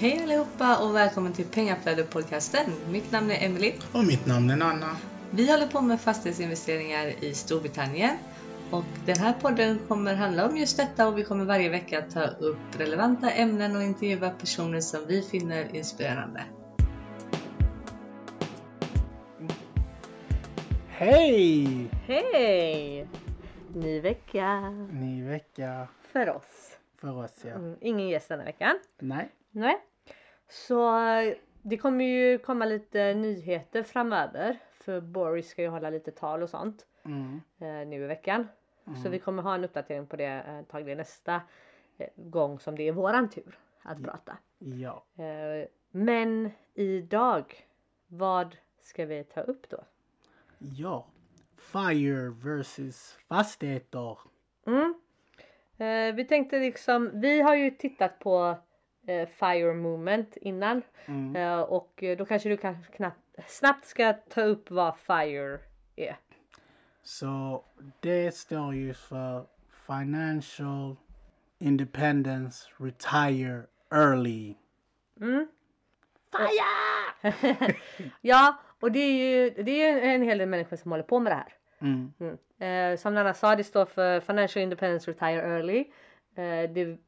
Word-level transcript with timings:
Hej 0.00 0.22
allihopa 0.22 0.84
och 0.84 0.94
välkommen 0.94 1.32
till 1.32 1.44
Pengaflödet-podcasten. 1.44 2.70
Mitt 2.90 3.12
namn 3.12 3.30
är 3.30 3.46
Emily. 3.46 3.72
Och 3.92 4.04
mitt 4.04 4.26
namn 4.26 4.50
är 4.50 4.56
Nanna. 4.56 4.96
Vi 5.30 5.50
håller 5.50 5.66
på 5.66 5.80
med 5.80 6.00
fastighetsinvesteringar 6.00 7.24
i 7.24 7.34
Storbritannien. 7.34 8.16
Och 8.70 8.84
den 9.06 9.16
här 9.16 9.32
podden 9.32 9.78
kommer 9.88 10.14
handla 10.14 10.46
om 10.48 10.56
just 10.56 10.76
detta 10.76 11.08
och 11.08 11.18
vi 11.18 11.24
kommer 11.24 11.44
varje 11.44 11.68
vecka 11.68 12.02
ta 12.02 12.26
upp 12.26 12.58
relevanta 12.78 13.30
ämnen 13.30 13.76
och 13.76 13.82
intervjua 13.82 14.30
personer 14.30 14.80
som 14.80 15.00
vi 15.06 15.22
finner 15.22 15.76
inspirerande. 15.76 16.42
Hej! 20.88 21.90
Hej! 22.06 23.08
Ny 23.74 24.00
vecka 24.00 24.60
Ny 24.92 25.24
vecka 25.24 25.88
för 26.12 26.30
oss. 26.30 26.76
för 27.00 27.24
oss 27.24 27.34
ja. 27.42 27.50
Mm, 27.50 27.76
ingen 27.80 28.08
gäst 28.08 28.28
denna 28.28 28.44
veckan. 28.44 28.78
Nej. 28.98 29.28
Nej. 29.58 29.80
Så 30.48 30.98
eh, 31.06 31.34
det 31.62 31.76
kommer 31.76 32.04
ju 32.04 32.38
komma 32.38 32.64
lite 32.64 33.14
nyheter 33.14 33.82
framöver. 33.82 34.58
För 34.72 35.00
Boris 35.00 35.48
ska 35.48 35.62
ju 35.62 35.68
hålla 35.68 35.90
lite 35.90 36.10
tal 36.10 36.42
och 36.42 36.50
sånt 36.50 36.86
Mm. 37.04 37.40
eh, 37.58 37.88
nu 37.88 38.04
i 38.04 38.06
veckan. 38.06 38.48
Så 39.02 39.08
vi 39.08 39.18
kommer 39.18 39.42
ha 39.42 39.54
en 39.54 39.64
uppdatering 39.64 40.06
på 40.06 40.16
det 40.16 40.24
eh, 40.24 40.54
antagligen 40.54 40.98
nästa 40.98 41.40
eh, 41.98 42.08
gång 42.16 42.58
som 42.60 42.76
det 42.76 42.88
är 42.88 42.92
våran 42.92 43.30
tur 43.30 43.58
att 43.82 44.02
prata. 44.04 44.36
Ja. 44.58 45.04
Eh, 45.24 45.68
men 45.90 46.50
idag, 46.74 47.66
vad 48.06 48.56
ska 48.82 49.06
vi 49.06 49.24
ta 49.24 49.40
upp 49.40 49.68
då? 49.70 49.84
Ja. 50.58 51.06
Fire 51.56 52.28
versus 52.44 53.18
fastigheter. 53.28 54.18
Mm. 54.66 54.94
Eh, 55.78 56.14
vi 56.14 56.24
tänkte 56.24 56.58
liksom, 56.58 57.10
vi 57.20 57.40
har 57.40 57.54
ju 57.54 57.70
tittat 57.70 58.18
på 58.18 58.56
Fire 59.26 59.74
Movement 59.74 60.36
innan 60.36 60.82
Mm. 61.06 61.36
eh, 61.36 61.60
och 61.60 62.02
eh, 62.02 62.16
då 62.16 62.24
kanske 62.24 62.48
du 62.48 62.56
kan 62.56 62.84
knappt, 62.96 63.20
snabbt 63.46 63.86
ska 63.86 64.12
ta 64.12 64.42
upp 64.42 64.70
vad 64.70 64.98
Fire 64.98 65.58
är. 65.96 66.16
Så 67.02 67.64
det 68.00 68.34
står 68.34 68.74
ju 68.74 68.94
för 68.94 69.44
Financial 69.86 70.96
Independence 71.58 72.68
Retire 72.78 73.62
Early. 73.92 74.54
Mm. 75.20 75.48
Fire! 76.32 77.74
ja, 78.20 78.56
och 78.80 78.92
det 78.92 78.98
är 78.98 79.12
ju 79.12 79.62
det 79.62 79.82
är 79.82 80.02
en 80.14 80.22
hel 80.22 80.38
del 80.38 80.48
människor 80.48 80.76
som 80.76 80.90
håller 80.90 81.04
på 81.04 81.18
med 81.18 81.32
det 81.32 81.36
här. 81.36 81.52
Mm. 81.80 82.12
Mm. 82.20 82.38
Eh, 82.92 82.98
som 82.98 83.14
Nanna 83.14 83.34
sa, 83.34 83.56
det 83.56 83.64
står 83.64 83.84
för 83.84 84.20
Financial 84.20 84.62
Independence 84.62 85.10
Retire 85.10 85.42
Early. 85.56 85.78
Eh, 86.34 86.70
det 86.70 86.98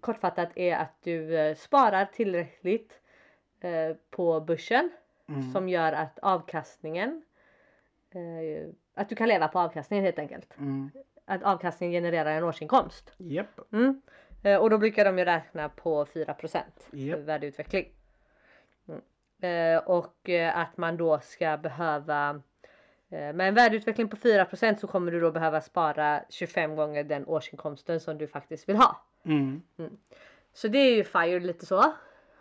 kortfattat 0.00 0.48
är 0.54 0.76
att 0.76 0.96
du 1.02 1.38
eh, 1.38 1.54
sparar 1.56 2.04
tillräckligt 2.04 3.00
eh, 3.60 3.96
på 4.10 4.40
börsen 4.40 4.90
Mm. 5.28 5.52
som 5.52 5.68
gör 5.68 5.92
att 5.92 6.18
avkastningen 6.18 7.22
eh, 8.10 8.68
att 8.94 9.08
du 9.08 9.14
kan 9.14 9.28
leva 9.28 9.48
på 9.48 9.58
avkastningen 9.58 10.04
helt 10.04 10.18
enkelt. 10.18 10.58
Mm. 10.58 10.90
Att 11.24 11.42
avkastningen 11.42 11.92
genererar 11.92 12.30
en 12.30 12.44
årsinkomst. 12.44 13.14
Japp. 13.16 13.72
Mm. 13.72 14.00
Och 14.60 14.70
då 14.70 14.78
brukar 14.78 15.04
de 15.04 15.18
ju 15.18 15.24
räkna 15.24 15.68
på 15.68 16.06
4 16.06 16.36
Japp. 16.90 17.18
värdeutveckling. 17.18 17.92
Mm. 18.88 19.80
Och 19.86 20.28
att 20.52 20.76
man 20.76 20.96
då 20.96 21.18
ska 21.18 21.56
behöva 21.56 22.30
eh, 22.30 22.36
med 23.08 23.40
en 23.40 23.54
värdeutveckling 23.54 24.08
på 24.08 24.16
4% 24.16 24.76
så 24.76 24.86
kommer 24.86 25.12
du 25.12 25.20
då 25.20 25.30
behöva 25.30 25.60
spara 25.60 26.22
25 26.28 26.76
gånger 26.76 27.04
den 27.04 27.26
årsinkomsten 27.26 28.00
som 28.00 28.18
du 28.18 28.26
faktiskt 28.26 28.68
vill 28.68 28.76
ha. 28.76 29.00
Mm. 29.24 29.62
Så 30.52 30.68
det 30.68 30.78
är 30.78 30.94
ju 30.96 31.04
FIRE 31.04 31.40
lite 31.40 31.66
så. 31.66 31.92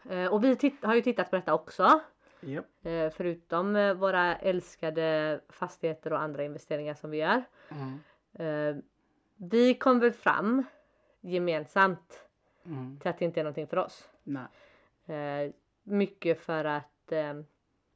Eh, 0.10 0.26
och 0.34 0.44
vi 0.44 0.58
har 0.82 0.96
ju 0.96 1.02
tittat 1.02 1.30
på 1.30 1.36
detta 1.36 1.54
också. 1.54 2.00
Japp. 2.42 2.66
Eh, 2.84 3.10
förutom 3.10 3.76
eh, 3.76 3.94
våra 3.94 4.36
älskade 4.36 5.40
fastigheter 5.50 6.14
och 6.14 6.22
andra 6.22 6.44
investeringar 6.44 6.94
som 6.94 7.10
vi 7.12 7.18
gör. 7.18 7.44
Mm. 7.70 8.00
Eh, 8.34 8.84
vi 9.38 9.74
kom 9.74 10.00
väl 10.00 10.12
fram 10.12 10.64
gemensamt 11.22 12.22
Mm. 12.68 13.00
till 13.00 13.10
att 13.10 13.20
det 13.20 13.26
inte 13.26 13.40
är 13.40 13.44
någonting 13.44 13.68
för 13.68 13.78
oss. 13.78 14.10
Nej. 14.24 14.46
Eh, 15.18 15.52
mycket 15.84 16.40
för 16.42 16.66
att 16.66 17.12
eh, 17.12 17.34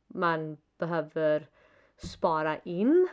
man 0.07 0.57
behöver 0.77 1.47
spara 2.07 2.57
in 2.63 3.07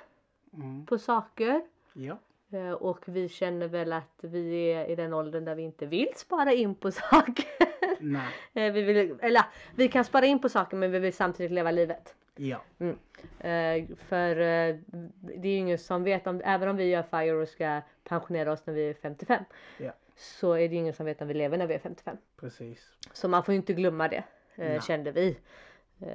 Mm. 0.55 0.87
på 0.87 0.99
saker. 0.99 1.63
Ja. 1.93 2.19
Eh, 2.53 2.71
och 2.73 2.99
vi 3.09 3.29
känner 3.29 3.69
väl 3.69 3.93
att 3.93 4.19
vi 4.21 4.73
är 4.73 4.87
i 4.87 4.95
den 4.97 5.13
åldern 5.15 5.45
där 5.45 5.55
vi 5.55 5.63
inte 5.63 5.87
vill 5.87 6.09
spara 6.17 6.53
in 6.53 6.75
på 6.75 6.91
saker. 7.11 7.45
Nej. 8.01 8.33
Eh, 8.55 8.73
vi, 8.73 8.83
vill, 8.83 9.19
eller, 9.21 9.43
vi 9.75 9.89
kan 9.89 10.05
spara 10.05 10.27
in 10.27 10.39
på 10.41 10.49
saker 10.49 10.77
men 10.77 10.91
vi 10.91 10.99
vill 10.99 11.13
samtidigt 11.13 11.53
leva 11.53 11.71
livet. 11.71 12.15
Ja. 12.37 12.63
Eh, 13.39 13.85
för 13.97 14.31
eh, 14.31 14.77
det 15.21 15.49
är 15.49 15.53
ju 15.53 15.57
ingen 15.57 15.79
som 15.79 16.05
vet 16.05 16.27
om, 16.27 16.41
även 16.45 16.69
om 16.69 16.77
vi 16.77 16.85
gör 16.85 17.03
FIRE 17.03 17.33
och 17.43 17.49
ska 17.49 17.81
pensionera 18.05 18.53
oss 18.53 18.67
när 18.67 18.75
vi 18.75 18.89
är 18.91 18.95
55. 18.95 19.45
Ja. 19.79 19.93
Så 20.17 20.53
är 20.53 20.69
det 20.69 20.75
ingen 20.75 20.93
som 20.95 21.07
vet 21.07 21.23
om 21.23 21.29
vi 21.29 21.35
lever 21.35 21.59
när 21.59 21.67
vi 21.67 21.75
är 21.75 21.79
55. 21.79 22.17
Precis. 22.41 22.93
Så 23.13 23.29
man 23.29 23.45
får 23.45 23.53
ju 23.53 23.57
inte 23.57 23.73
glömma 23.73 24.09
det. 24.09 24.25
Eh, 24.55 24.83
kände 24.83 25.13
vi. 25.13 25.37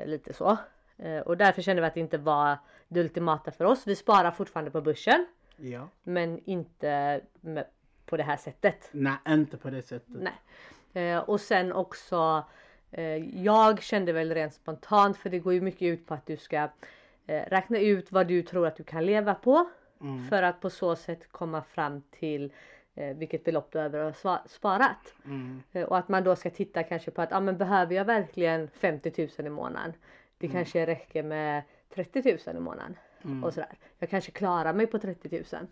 Lite 0.05 0.33
så. 0.33 0.57
Eh, 1.01 1.19
och 1.19 1.37
därför 1.37 1.61
kände 1.61 1.81
vi 1.81 1.87
att 1.87 1.93
det 1.93 1.99
inte 1.99 2.17
var 2.17 2.57
det 2.87 2.99
ultimata 2.99 3.51
för 3.51 3.65
oss. 3.65 3.87
Vi 3.87 3.95
sparar 3.95 4.31
fortfarande 4.31 4.71
på 4.71 4.81
börsen. 4.81 5.25
Ja. 5.57 5.87
Men 6.03 6.39
inte 6.45 7.21
med, 7.41 7.65
på 8.05 8.17
det 8.17 8.23
här 8.23 8.37
sättet. 8.37 8.89
Nej, 8.91 9.13
inte 9.27 9.57
på 9.57 9.69
det 9.69 9.81
sättet. 9.81 10.07
Nej. 10.07 11.13
Eh, 11.13 11.19
och 11.19 11.41
sen 11.41 11.73
också 11.73 12.45
eh, 12.91 13.43
jag 13.43 13.81
kände 13.83 14.13
väl 14.13 14.33
rent 14.33 14.53
spontant 14.53 15.17
för 15.17 15.29
det 15.29 15.39
går 15.39 15.53
ju 15.53 15.61
mycket 15.61 15.81
ut 15.81 16.07
på 16.07 16.13
att 16.13 16.25
du 16.25 16.37
ska 16.37 16.69
räkna 17.25 17.79
ut 17.79 18.11
vad 18.11 18.27
du 18.27 18.41
tror 18.43 18.67
att 18.67 18.75
du 18.75 18.83
kan 18.83 19.05
leva 19.05 19.35
på. 19.35 19.69
Mm. 20.01 20.27
För 20.27 20.43
att 20.43 20.61
på 20.61 20.69
så 20.69 20.95
sätt 20.95 21.31
komma 21.31 21.61
fram 21.61 22.01
till 22.01 22.53
vilket 23.15 23.43
belopp 23.43 23.71
du 23.71 23.77
behöver 23.77 24.03
ha 24.03 24.11
sva- 24.11 24.47
sparat. 24.47 25.13
Mm. 25.25 25.63
Och 25.87 25.97
att 25.97 26.09
man 26.09 26.23
då 26.23 26.35
ska 26.35 26.49
titta 26.49 26.83
kanske 26.83 27.11
på 27.11 27.21
att 27.21 27.33
ah, 27.33 27.39
men 27.39 27.57
behöver 27.57 27.95
jag 27.95 28.05
verkligen 28.05 28.67
50 28.67 29.29
000 29.37 29.47
i 29.47 29.49
månaden? 29.49 29.93
Det 30.41 30.53
kanske 30.53 30.85
räcker 30.85 31.23
med 31.23 31.63
30 31.93 32.37
000 32.47 32.55
i 32.55 32.59
månaden. 32.59 32.97
Mm. 33.23 33.43
Och 33.43 33.53
sådär. 33.53 33.77
Jag 33.99 34.09
kanske 34.09 34.31
klarar 34.31 34.73
mig 34.73 34.87
på 34.87 34.99
30 34.99 35.43
000. 35.53 35.67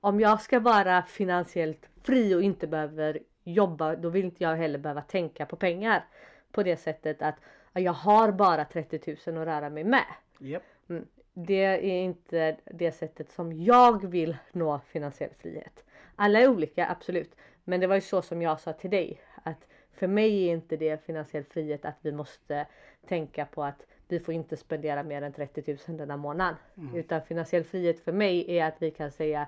Om 0.00 0.20
jag 0.20 0.40
ska 0.40 0.60
vara 0.60 1.02
finansiellt 1.02 1.88
fri 2.02 2.34
och 2.34 2.42
inte 2.42 2.66
behöver 2.66 3.18
jobba 3.44 3.96
då 3.96 4.08
vill 4.08 4.24
inte 4.24 4.42
jag 4.42 4.56
heller 4.56 4.78
behöva 4.78 5.02
tänka 5.02 5.46
på 5.46 5.56
pengar. 5.56 6.04
På 6.52 6.62
det 6.62 6.76
sättet 6.76 7.22
att 7.22 7.36
jag 7.72 7.92
har 7.92 8.32
bara 8.32 8.64
30 8.64 9.16
000 9.26 9.38
att 9.38 9.46
röra 9.46 9.70
mig 9.70 9.84
med. 9.84 10.04
Japp. 10.38 10.62
Mm. 10.88 11.06
Det 11.34 11.64
är 11.64 12.02
inte 12.02 12.56
det 12.64 12.92
sättet 12.92 13.30
som 13.30 13.52
jag 13.52 14.06
vill 14.06 14.36
nå 14.52 14.80
finansiell 14.86 15.30
frihet. 15.38 15.84
Alla 16.16 16.40
är 16.40 16.48
olika, 16.48 16.88
absolut. 16.88 17.34
Men 17.64 17.80
det 17.80 17.86
var 17.86 17.94
ju 17.94 18.00
så 18.00 18.22
som 18.22 18.42
jag 18.42 18.60
sa 18.60 18.72
till 18.72 18.90
dig. 18.90 19.20
Att 19.42 19.66
för 19.92 20.06
mig 20.06 20.48
är 20.48 20.52
inte 20.52 20.76
det 20.76 21.04
finansiell 21.04 21.44
frihet 21.44 21.84
att 21.84 21.98
vi 22.00 22.12
måste 22.12 22.66
tänka 23.08 23.46
på 23.46 23.64
att 23.64 23.86
vi 24.12 24.20
får 24.20 24.34
inte 24.34 24.56
spendera 24.56 25.02
mer 25.02 25.22
än 25.22 25.32
30 25.32 25.78
000 25.88 25.96
denna 25.98 26.16
månad. 26.16 26.54
Utan 26.94 27.22
finansiell 27.22 27.64
frihet 27.64 28.00
för 28.04 28.12
mig 28.12 28.56
är 28.58 28.64
att 28.66 28.76
vi 28.78 28.90
kan 28.90 29.10
säga 29.10 29.46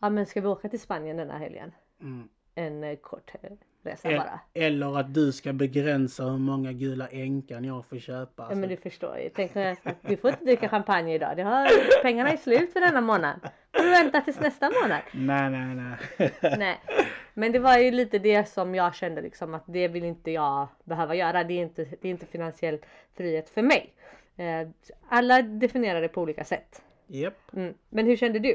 Ja 0.00 0.10
men 0.10 0.26
ska 0.26 0.40
vi 0.40 0.46
åka 0.46 0.68
till 0.68 0.80
Spanien 0.80 1.16
denna 1.16 1.38
helgen? 1.38 1.72
Mm. 2.00 2.28
En 2.54 2.84
eh, 2.84 2.96
kort 2.96 3.32
eh, 3.42 3.50
resa 3.82 4.08
El- 4.08 4.18
bara. 4.18 4.40
Eller 4.54 4.98
att 4.98 5.14
du 5.14 5.32
ska 5.32 5.52
begränsa 5.52 6.24
hur 6.24 6.38
många 6.38 6.72
gula 6.72 7.06
änkan 7.08 7.64
jag 7.64 7.86
får 7.86 7.98
köpa. 7.98 8.42
Ja 8.42 8.48
men 8.48 8.58
Alltså, 8.64 8.68
du 8.68 8.76
förstår 8.90 9.18
ju. 9.18 9.30
Tänk 9.34 9.54
när 9.54 9.66
jag 9.68 9.78
sagt, 9.78 9.98
du 10.02 10.16
får 10.16 10.30
inte 10.30 10.44
dricka 10.44 10.68
champagne 10.68 11.14
idag. 11.14 11.36
Det 11.36 11.42
har, 11.42 11.68
pengarna 12.02 12.30
är 12.30 12.36
slut 12.36 12.72
för 12.72 12.80
denna 12.80 13.00
månad. 13.00 13.40
Får 13.76 13.82
du 13.82 13.90
vänta 13.90 14.20
tills 14.20 14.40
nästa 14.40 14.70
månad. 14.82 15.00
Nej, 15.12 15.50
nej, 15.50 15.74
nej. 15.74 16.32
Nej. 16.58 16.78
Men 17.38 17.52
det 17.52 17.58
var 17.58 17.78
ju 17.78 17.90
lite 17.90 18.18
det 18.18 18.48
som 18.48 18.74
jag 18.74 18.94
kände 18.94 19.22
liksom 19.22 19.54
att 19.54 19.64
det 19.66 19.88
vill 19.88 20.04
inte 20.04 20.30
jag 20.30 20.68
behöva 20.84 21.14
göra. 21.14 21.44
Det 21.44 21.54
är 21.54 21.62
inte, 21.62 21.84
det 21.84 22.08
är 22.08 22.10
inte 22.10 22.26
finansiell 22.26 22.78
frihet 23.14 23.48
för 23.48 23.62
mig. 23.62 23.94
Eh, 24.36 24.68
alla 25.08 25.42
definierar 25.42 26.00
det 26.00 26.08
på 26.08 26.22
olika 26.22 26.44
sätt. 26.44 26.82
Japp. 27.06 27.52
Mm. 27.52 27.74
Men 27.88 28.06
hur 28.06 28.16
kände 28.16 28.38
du? 28.38 28.52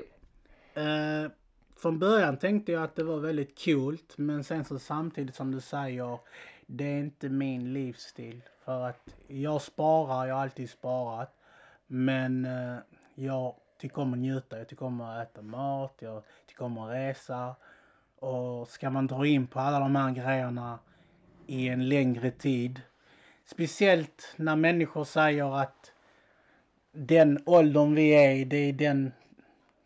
Eh, 0.74 1.32
från 1.82 2.00
början 2.00 2.38
tänkte 2.38 2.72
jag 2.72 2.84
att 2.84 2.96
det 2.96 3.04
var 3.04 3.18
väldigt 3.18 3.66
coolt 3.66 4.18
men 4.18 4.44
sen 4.44 4.66
så 4.66 4.80
samtidigt 4.80 5.36
som 5.36 5.52
du 5.52 5.62
säger 5.62 6.20
det 6.66 6.86
är 6.86 7.00
inte 7.00 7.30
min 7.30 7.74
livsstil. 7.74 8.42
För 8.66 8.90
att 8.90 9.16
jag 9.28 9.62
sparar, 9.62 10.28
jag 10.28 10.36
har 10.36 10.42
alltid 10.42 10.70
sparat. 10.70 11.36
Men 11.88 12.46
eh, 12.46 12.78
jag 13.16 13.56
tycker 13.78 14.02
om 14.02 14.14
att 14.14 14.20
njuta, 14.20 14.58
jag 14.58 14.68
tycker 14.68 14.86
om 14.86 15.02
att 15.02 15.28
äta 15.28 15.42
mat, 15.42 15.96
jag 16.00 16.24
tycker 16.48 16.66
om 16.66 16.78
att 16.78 16.92
resa. 16.92 17.56
Och 18.22 18.68
ska 18.68 18.90
man 18.90 19.08
dra 19.08 19.26
in 19.26 19.48
på 19.48 19.60
alla 19.60 19.80
de 19.80 19.96
här 19.96 20.12
grejerna 20.12 20.80
i 21.48 21.68
en 21.68 21.90
längre 21.90 22.32
tid. 22.32 22.82
Speciellt 23.46 24.34
när 24.36 24.56
människor 24.56 25.04
säger 25.04 25.62
att 25.62 25.92
den 26.92 27.40
åldern 27.46 27.96
vi 27.96 28.10
är 28.10 28.32
i, 28.32 28.44
det 28.44 28.58
är 28.58 28.74
den 28.74 29.12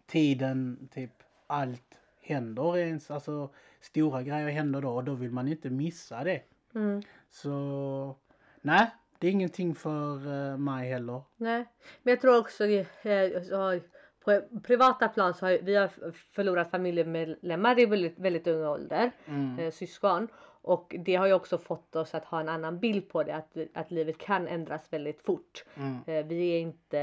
tiden 0.07 0.89
typ 0.93 1.11
allt 1.47 1.99
händer 2.21 2.77
ens. 2.77 3.11
Alltså 3.11 3.49
stora 3.81 4.23
grejer 4.23 4.49
händer 4.49 4.81
då 4.81 4.89
och 4.89 5.03
då 5.03 5.13
vill 5.13 5.31
man 5.31 5.47
inte 5.47 5.69
missa 5.69 6.23
det. 6.23 6.41
Mm. 6.75 7.01
Så 7.29 8.15
nej, 8.61 8.91
det 9.19 9.27
är 9.27 9.31
ingenting 9.31 9.75
för 9.75 10.15
eh, 10.51 10.57
mig 10.57 10.89
heller. 10.89 11.21
Nej, 11.37 11.65
men 12.03 12.11
jag 12.11 12.21
tror 12.21 12.39
också 12.39 12.65
eh, 12.65 13.43
så, 13.43 13.79
på 14.25 14.41
privata 14.63 15.07
plan 15.07 15.33
så 15.33 15.45
har 15.45 15.57
vi 15.61 15.75
har 15.75 15.89
förlorat 16.33 16.71
familjemedlemmar 16.71 17.79
i 17.79 17.85
väldigt, 17.85 18.19
väldigt 18.19 18.47
ung 18.47 18.65
ålder, 18.65 19.11
Mm. 19.25 19.59
eh, 19.59 19.71
syskon. 19.71 20.27
Och 20.67 20.95
det 20.99 21.15
har 21.15 21.27
ju 21.27 21.33
också 21.33 21.57
fått 21.57 21.95
oss 21.95 22.15
att 22.15 22.25
ha 22.25 22.39
en 22.39 22.49
annan 22.49 22.79
bild 22.79 23.09
på 23.09 23.23
det, 23.23 23.35
att, 23.35 23.57
att 23.73 23.91
livet 23.91 24.17
kan 24.17 24.47
ändras 24.47 24.93
väldigt 24.93 25.21
fort. 25.21 25.65
Mm. 25.75 25.97
Eh, 26.07 26.25
vi 26.25 26.49
är 26.55 26.59
inte 26.59 26.99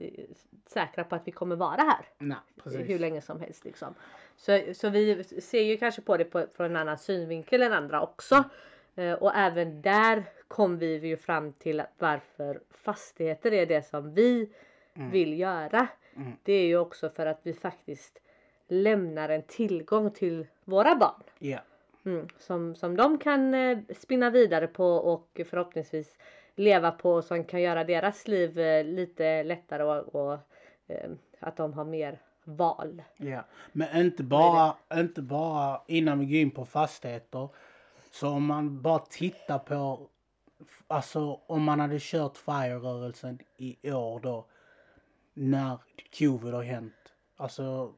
eh, 0.00 0.24
säkra 0.66 1.04
på 1.04 1.14
att 1.14 1.22
vi 1.28 1.32
kommer 1.32 1.56
vara 1.56 1.80
här 1.82 2.06
Nej, 2.18 2.36
hur 2.86 2.98
länge 2.98 3.20
som 3.20 3.40
helst 3.40 3.64
liksom. 3.64 3.94
Så, 4.36 4.60
så 4.74 4.88
vi 4.88 5.24
ser 5.24 5.62
ju 5.62 5.76
kanske 5.76 6.02
på 6.02 6.16
det 6.16 6.24
på, 6.24 6.46
från 6.56 6.66
en 6.66 6.76
annan 6.76 6.98
synvinkel 6.98 7.62
än 7.62 7.72
andra 7.72 8.02
också. 8.02 8.44
Eh, 8.94 9.12
och 9.12 9.34
även 9.34 9.82
där 9.82 10.24
kom 10.48 10.78
vi 10.78 11.06
ju 11.06 11.16
fram 11.16 11.52
till 11.52 11.82
varför 11.98 12.60
fastigheter 12.70 13.52
är 13.52 13.66
det 13.66 13.82
som 13.82 14.14
vi 14.14 14.50
vill 15.10 15.38
göra. 15.38 15.86
Mm. 16.16 16.32
Det 16.42 16.52
är 16.52 16.66
ju 16.66 16.78
också 16.78 17.10
för 17.10 17.26
att 17.26 17.40
vi 17.42 17.54
faktiskt 17.54 18.20
lämnar 18.68 19.28
en 19.28 19.42
tillgång 19.42 20.10
till 20.10 20.46
våra 20.64 20.96
barn. 20.96 21.22
Ja. 21.38 21.58
Mm, 22.04 22.28
som, 22.38 22.74
som 22.74 22.96
de 22.96 23.18
kan 23.18 23.54
eh, 23.54 23.78
spinna 23.96 24.30
vidare 24.30 24.66
på 24.66 24.86
och 24.86 25.40
förhoppningsvis 25.50 26.16
leva 26.54 26.90
på 26.90 27.22
som 27.22 27.44
kan 27.44 27.62
göra 27.62 27.84
deras 27.84 28.28
liv 28.28 28.58
eh, 28.58 28.84
lite 28.84 29.42
lättare 29.42 29.82
och, 29.82 30.14
och 30.14 30.38
eh, 30.86 31.10
att 31.40 31.56
de 31.56 31.72
har 31.72 31.84
mer 31.84 32.18
val. 32.44 33.02
Ja, 33.16 33.44
men 33.72 34.00
inte 34.00 34.22
bara, 34.22 34.76
inte 34.94 35.22
bara 35.22 35.80
innan 35.86 36.18
vi 36.18 36.26
går 36.26 36.34
in 36.34 36.50
på 36.50 36.64
fastigheter. 36.64 37.48
Så 38.10 38.28
om 38.28 38.46
man 38.46 38.82
bara 38.82 38.98
tittar 38.98 39.58
på, 39.58 40.08
alltså 40.86 41.40
om 41.46 41.62
man 41.62 41.80
hade 41.80 41.98
kört 42.00 42.36
FIRE-rörelsen 42.36 43.38
i 43.56 43.92
år 43.92 44.20
då, 44.20 44.46
när 45.34 45.78
covid 46.18 46.54
har 46.54 46.62
hänt. 46.62 46.94
Alltså, 47.36 47.92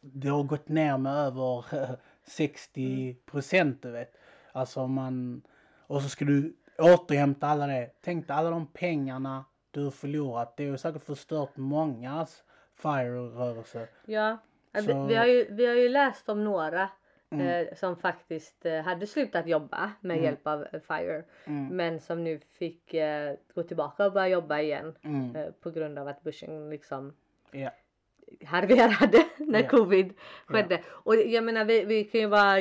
det 0.00 0.28
har 0.28 0.42
gått 0.42 0.68
ner 0.68 0.98
med 0.98 1.12
över 1.14 1.64
60 2.26 3.14
procent 3.14 3.82
du 3.82 3.90
vet. 3.90 4.12
Alltså 4.52 4.86
man, 4.86 5.42
och 5.86 6.02
så 6.02 6.08
ska 6.08 6.24
du 6.24 6.56
återhämta 6.78 7.46
alla 7.46 7.66
det. 7.66 7.90
Tänk 8.00 8.26
dig 8.26 8.36
alla 8.36 8.50
de 8.50 8.66
pengarna 8.66 9.44
du 9.70 9.84
har 9.84 9.90
förlorat. 9.90 10.56
Det 10.56 10.68
har 10.70 10.76
säkert 10.76 11.04
förstört 11.04 11.56
mångas 11.56 12.42
FIRE-rörelse. 12.74 13.88
Ja, 14.04 14.38
Så- 14.86 15.06
vi, 15.06 15.14
har 15.14 15.26
ju, 15.26 15.54
vi 15.54 15.66
har 15.66 15.74
ju 15.74 15.88
läst 15.88 16.28
om 16.28 16.44
några 16.44 16.88
eh, 17.32 17.74
som 17.76 17.96
faktiskt 17.96 18.66
eh, 18.66 18.80
hade 18.80 19.06
slutat 19.06 19.46
jobba 19.46 19.90
med 20.00 20.22
hjälp 20.22 20.46
av 20.46 20.66
eh, 20.72 20.80
FIRE. 20.80 21.24
Mm. 21.44 21.76
Men 21.76 22.00
som 22.00 22.24
nu 22.24 22.40
fick 22.58 22.94
eh, 22.94 23.34
gå 23.54 23.62
tillbaka 23.62 24.06
och 24.06 24.12
börja 24.12 24.28
jobba 24.28 24.60
igen 24.60 24.94
Mm. 25.04 25.36
eh, 25.36 25.50
på 25.62 25.70
grund 25.70 25.98
av 25.98 26.08
att 26.08 26.22
börsen 26.22 26.70
liksom 26.70 27.12
Ja. 27.52 27.70
harverade 28.44 29.24
när 29.38 29.62
Ja. 29.62 29.68
covid 29.68 30.14
skedde. 30.46 30.80
Och 30.88 31.16
jag 31.16 31.44
menar 31.44 31.64
vi, 31.64 31.84
vi 31.84 32.04
kan 32.04 32.20
ju 32.20 32.26
vara 32.26 32.56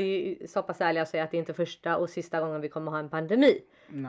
så 0.47 0.63
pass 0.63 0.81
ärliga 0.81 1.01
och 1.01 1.07
säga 1.07 1.23
att 1.23 1.31
det 1.31 1.37
är 1.37 1.39
inte 1.39 1.53
första 1.53 1.97
och 1.97 2.09
sista 2.09 2.41
gången 2.41 2.61
vi 2.61 2.69
kommer 2.69 2.91
ha 2.91 2.99
en 2.99 3.09
pandemi. 3.09 3.61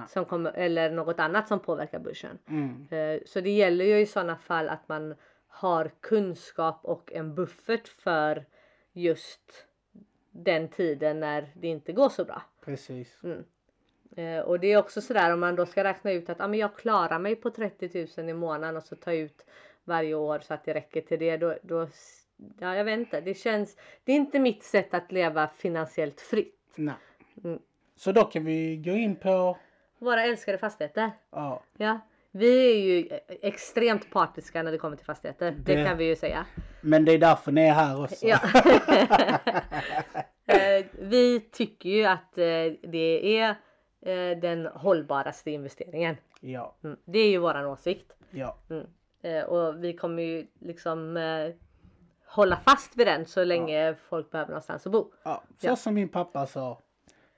Som 0.09 0.25
kommer, 0.25 0.53
eller 0.53 0.91
något 0.91 1.21
annat 1.21 1.49
som 1.49 1.61
påverkar 1.61 1.99
börsen. 1.99 2.39
Mm. 2.49 2.87
Eh, 2.91 3.21
Så 3.27 3.41
det 3.41 3.51
gäller 3.51 3.85
ju 3.85 3.99
i 4.01 4.07
sådana 4.07 4.37
fall 4.37 4.69
att 4.69 4.89
man 4.89 5.15
har 5.49 5.91
kunskap 6.01 6.81
och 6.83 7.13
en 7.13 7.35
buffert 7.35 7.89
för 7.89 8.45
just 8.93 9.67
den 10.31 10.69
tiden 10.69 11.21
när 11.21 11.51
det 11.55 11.69
inte 11.69 11.93
går 11.93 12.09
så 12.09 12.25
bra. 12.25 12.43
Precis. 12.65 13.21
Eh, 14.17 14.41
Och 14.41 14.61
det 14.61 14.73
är 14.73 14.77
också 14.79 15.01
sådär 15.01 15.33
om 15.33 15.41
man 15.41 15.57
då 15.57 15.67
ska 15.67 15.85
räkna 15.85 16.13
ut 16.13 16.31
att 16.31 16.41
ah, 16.41 16.49
men 16.49 16.59
jag 16.59 16.77
klarar 16.77 17.19
mig 17.19 17.37
på 17.37 17.51
30 17.51 18.07
000 18.19 18.29
i 18.29 18.35
månaden 18.35 18.77
och 18.77 18.83
så 18.85 18.97
ta 18.97 19.13
ut 19.13 19.47
varje 19.85 20.15
år 20.15 20.39
så 20.39 20.55
att 20.55 20.65
det 20.65 20.75
räcker 20.75 21.01
till 21.01 21.19
det. 21.19 21.37
Då, 21.37 21.55
då, 21.63 21.89
ja, 22.59 22.77
jag 22.77 22.85
vet 22.85 22.99
inte, 22.99 23.21
det 23.21 23.35
känns, 23.35 23.77
det 24.05 24.13
är 24.13 24.17
inte 24.17 24.39
mitt 24.39 24.63
sätt 24.63 24.95
att 24.95 25.13
leva 25.13 25.49
finansiellt 25.49 26.21
fritt. 26.21 26.73
Nej. 26.75 26.95
Mm. 27.45 27.59
Så 27.97 28.13
då 28.13 28.25
kan 28.25 28.45
vi 28.45 28.77
gå 28.77 28.91
in 28.93 29.17
på, 29.17 29.57
Våra 29.99 30.23
älskade 30.25 30.59
fastigheter. 30.59 31.11
ja, 31.31 31.63
Ja, 31.77 32.01
vi 32.33 32.73
är 32.73 32.77
ju 32.79 33.09
extremt 33.43 34.11
partiska 34.11 34.63
när 34.63 34.73
det 34.73 34.79
kommer 34.79 34.97
till 34.97 35.07
fastigheter. 35.07 35.51
Det, 35.51 35.75
Det- 35.77 35.85
kan 35.85 35.97
vi 35.99 36.05
ju 36.05 36.17
säga. 36.17 36.47
men 36.81 37.05
det 37.05 37.13
är 37.13 37.19
därför 37.19 37.53
ni 37.53 37.61
är 37.63 37.73
här 37.73 38.03
också. 38.05 38.27
Ja. 38.27 38.39
Eh, 40.47 40.87
vi 40.99 41.41
tycker 41.41 41.89
ju 41.89 42.05
att 42.05 42.39
eh, 42.39 42.73
det 42.83 43.39
är 43.39 43.49
eh, 44.01 44.39
den 44.39 44.67
hållbaraste 44.67 45.51
investeringen. 45.51 46.17
Ja, 46.41 46.77
Mm. 46.85 46.97
Det 47.05 47.19
är 47.19 47.31
ju 47.31 47.39
våran 47.39 47.67
åsikt. 47.67 48.13
ja, 48.31 48.57
Mm. 48.71 48.87
Och 49.49 49.85
vi 49.85 49.93
kommer 49.97 50.23
ju 50.23 50.47
liksom 50.61 51.19
hålla 52.27 52.57
fast 52.57 52.97
vid 52.97 53.07
den 53.07 53.27
så 53.27 53.45
länge 53.45 53.95
folk 54.09 54.31
behöver 54.31 54.49
någonstans 54.51 54.87
att 54.87 54.93
bo. 54.93 55.13
ja. 55.23 55.43
Så 55.61 55.67
Ja. 55.67 55.77
som 55.77 55.95
min 55.95 56.09
pappa 56.09 56.47
sa. 56.47 56.79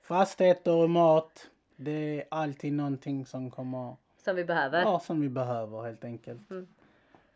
Fastigheter 0.01 0.75
och 0.75 0.89
mat, 0.89 1.47
det 1.75 1.91
är 2.19 2.23
alltid 2.31 2.73
någonting 2.73 3.25
som 3.25 3.51
kommer, 3.51 3.95
Som 4.23 4.35
vi 4.35 4.43
behöver. 4.45 4.81
ja, 4.81 4.99
som 4.99 5.21
vi 5.21 5.29
behöver 5.29 5.83
helt 5.83 6.03
enkelt. 6.03 6.51
Mm. 6.51 6.67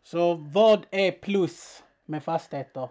Så 0.02 0.34
vad 0.34 0.86
är 0.90 1.12
plus 1.12 1.84
med 2.04 2.22
fastigheter? 2.24 2.88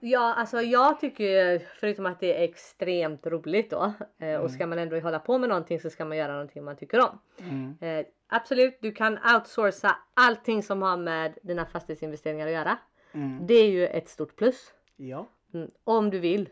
Ja, 0.00 0.34
alltså 0.34 0.60
jag 0.62 1.00
tycker 1.00 1.24
ju, 1.24 1.58
förutom 1.80 2.06
att 2.06 2.20
det 2.20 2.38
är 2.40 2.44
extremt 2.44 3.26
roligt 3.26 3.70
då 3.70 3.92
eh, 4.18 4.36
och 4.40 4.50
ska 4.50 4.66
man 4.66 4.78
ändå 4.78 5.00
hålla 5.00 5.18
på 5.18 5.38
med 5.38 5.48
någonting 5.48 5.80
så 5.80 5.90
ska 5.90 6.04
man 6.04 6.16
göra 6.16 6.32
någonting 6.32 6.64
man 6.64 6.76
tycker 6.76 7.00
om. 7.00 7.18
Mm. 7.38 7.76
Eh, 7.80 8.06
absolut, 8.26 8.78
du 8.80 8.92
kan 8.92 9.18
outsourca 9.34 9.96
allting 10.14 10.62
som 10.62 10.82
har 10.82 10.96
med 10.96 11.38
dina 11.42 11.66
fastighetsinvesteringar 11.66 12.46
att 12.46 12.52
göra. 12.52 12.78
Mm. 13.12 13.46
Det 13.46 13.54
är 13.54 13.68
ju 13.70 13.86
ett 13.86 14.08
stort 14.08 14.36
plus. 14.36 14.72
Ja, 14.96 15.26
Mm. 15.54 15.70
Om 15.84 16.10
du 16.10 16.18
vill 16.18 16.48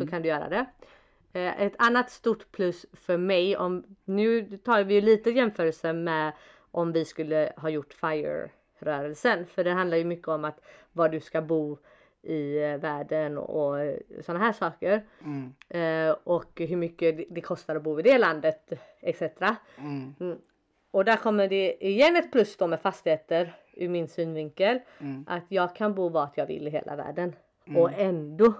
så 0.00 0.06
kan 0.06 0.22
du 0.22 0.28
göra 0.28 0.48
det. 0.48 0.66
Eh, 1.32 1.62
ett 1.62 1.74
annat 1.78 2.10
stort 2.10 2.52
plus 2.52 2.86
för 2.92 3.16
mig, 3.16 3.56
om, 3.56 3.96
nu 4.04 4.56
tar 4.58 4.84
vi 4.84 4.94
ju 4.94 5.00
lite 5.00 5.30
jämförelse 5.30 5.92
med 5.92 6.32
om 6.70 6.92
vi 6.92 7.04
skulle 7.04 7.52
ha 7.56 7.68
gjort 7.68 7.92
FIRE-rörelsen. 7.92 9.46
För 9.46 9.64
det 9.64 9.70
handlar 9.70 9.96
ju 9.96 10.04
mycket 10.04 10.28
om 10.28 10.44
att 10.44 10.60
var 10.92 11.08
du 11.08 11.20
ska 11.20 11.42
bo 11.42 11.78
i 12.22 12.58
eh, 12.62 12.76
världen 12.76 13.38
och 13.38 13.76
sådana 14.20 14.44
här 14.44 14.52
saker. 14.52 15.02
mm. 15.24 15.54
Eh, 15.68 16.16
och 16.24 16.50
hur 16.60 16.76
mycket 16.76 17.34
det- 17.34 17.40
kostar 17.40 17.76
att 17.76 17.82
bo 17.82 18.00
i 18.00 18.02
det 18.02 18.18
landet 18.18 18.72
etc. 19.00 19.22
Mm. 19.78 20.14
Och 20.90 21.04
där 21.04 21.16
kommer 21.16 21.48
det 21.48 21.86
igen 21.86 22.16
ett 22.16 22.32
plus 22.32 22.56
då 22.56 22.66
med 22.66 22.80
fastigheter 22.80 23.54
ur 23.74 23.88
min 23.88 24.08
synvinkel. 24.08 24.80
Mm. 24.98 25.24
Att 25.28 25.44
jag 25.48 25.76
kan 25.76 25.94
bo 25.94 26.08
vart 26.08 26.36
jag 26.38 26.46
vill 26.46 26.66
i 26.66 26.70
hela 26.70 26.96
världen. 26.96 27.36
Och 27.76 27.92
ändå 27.92 28.52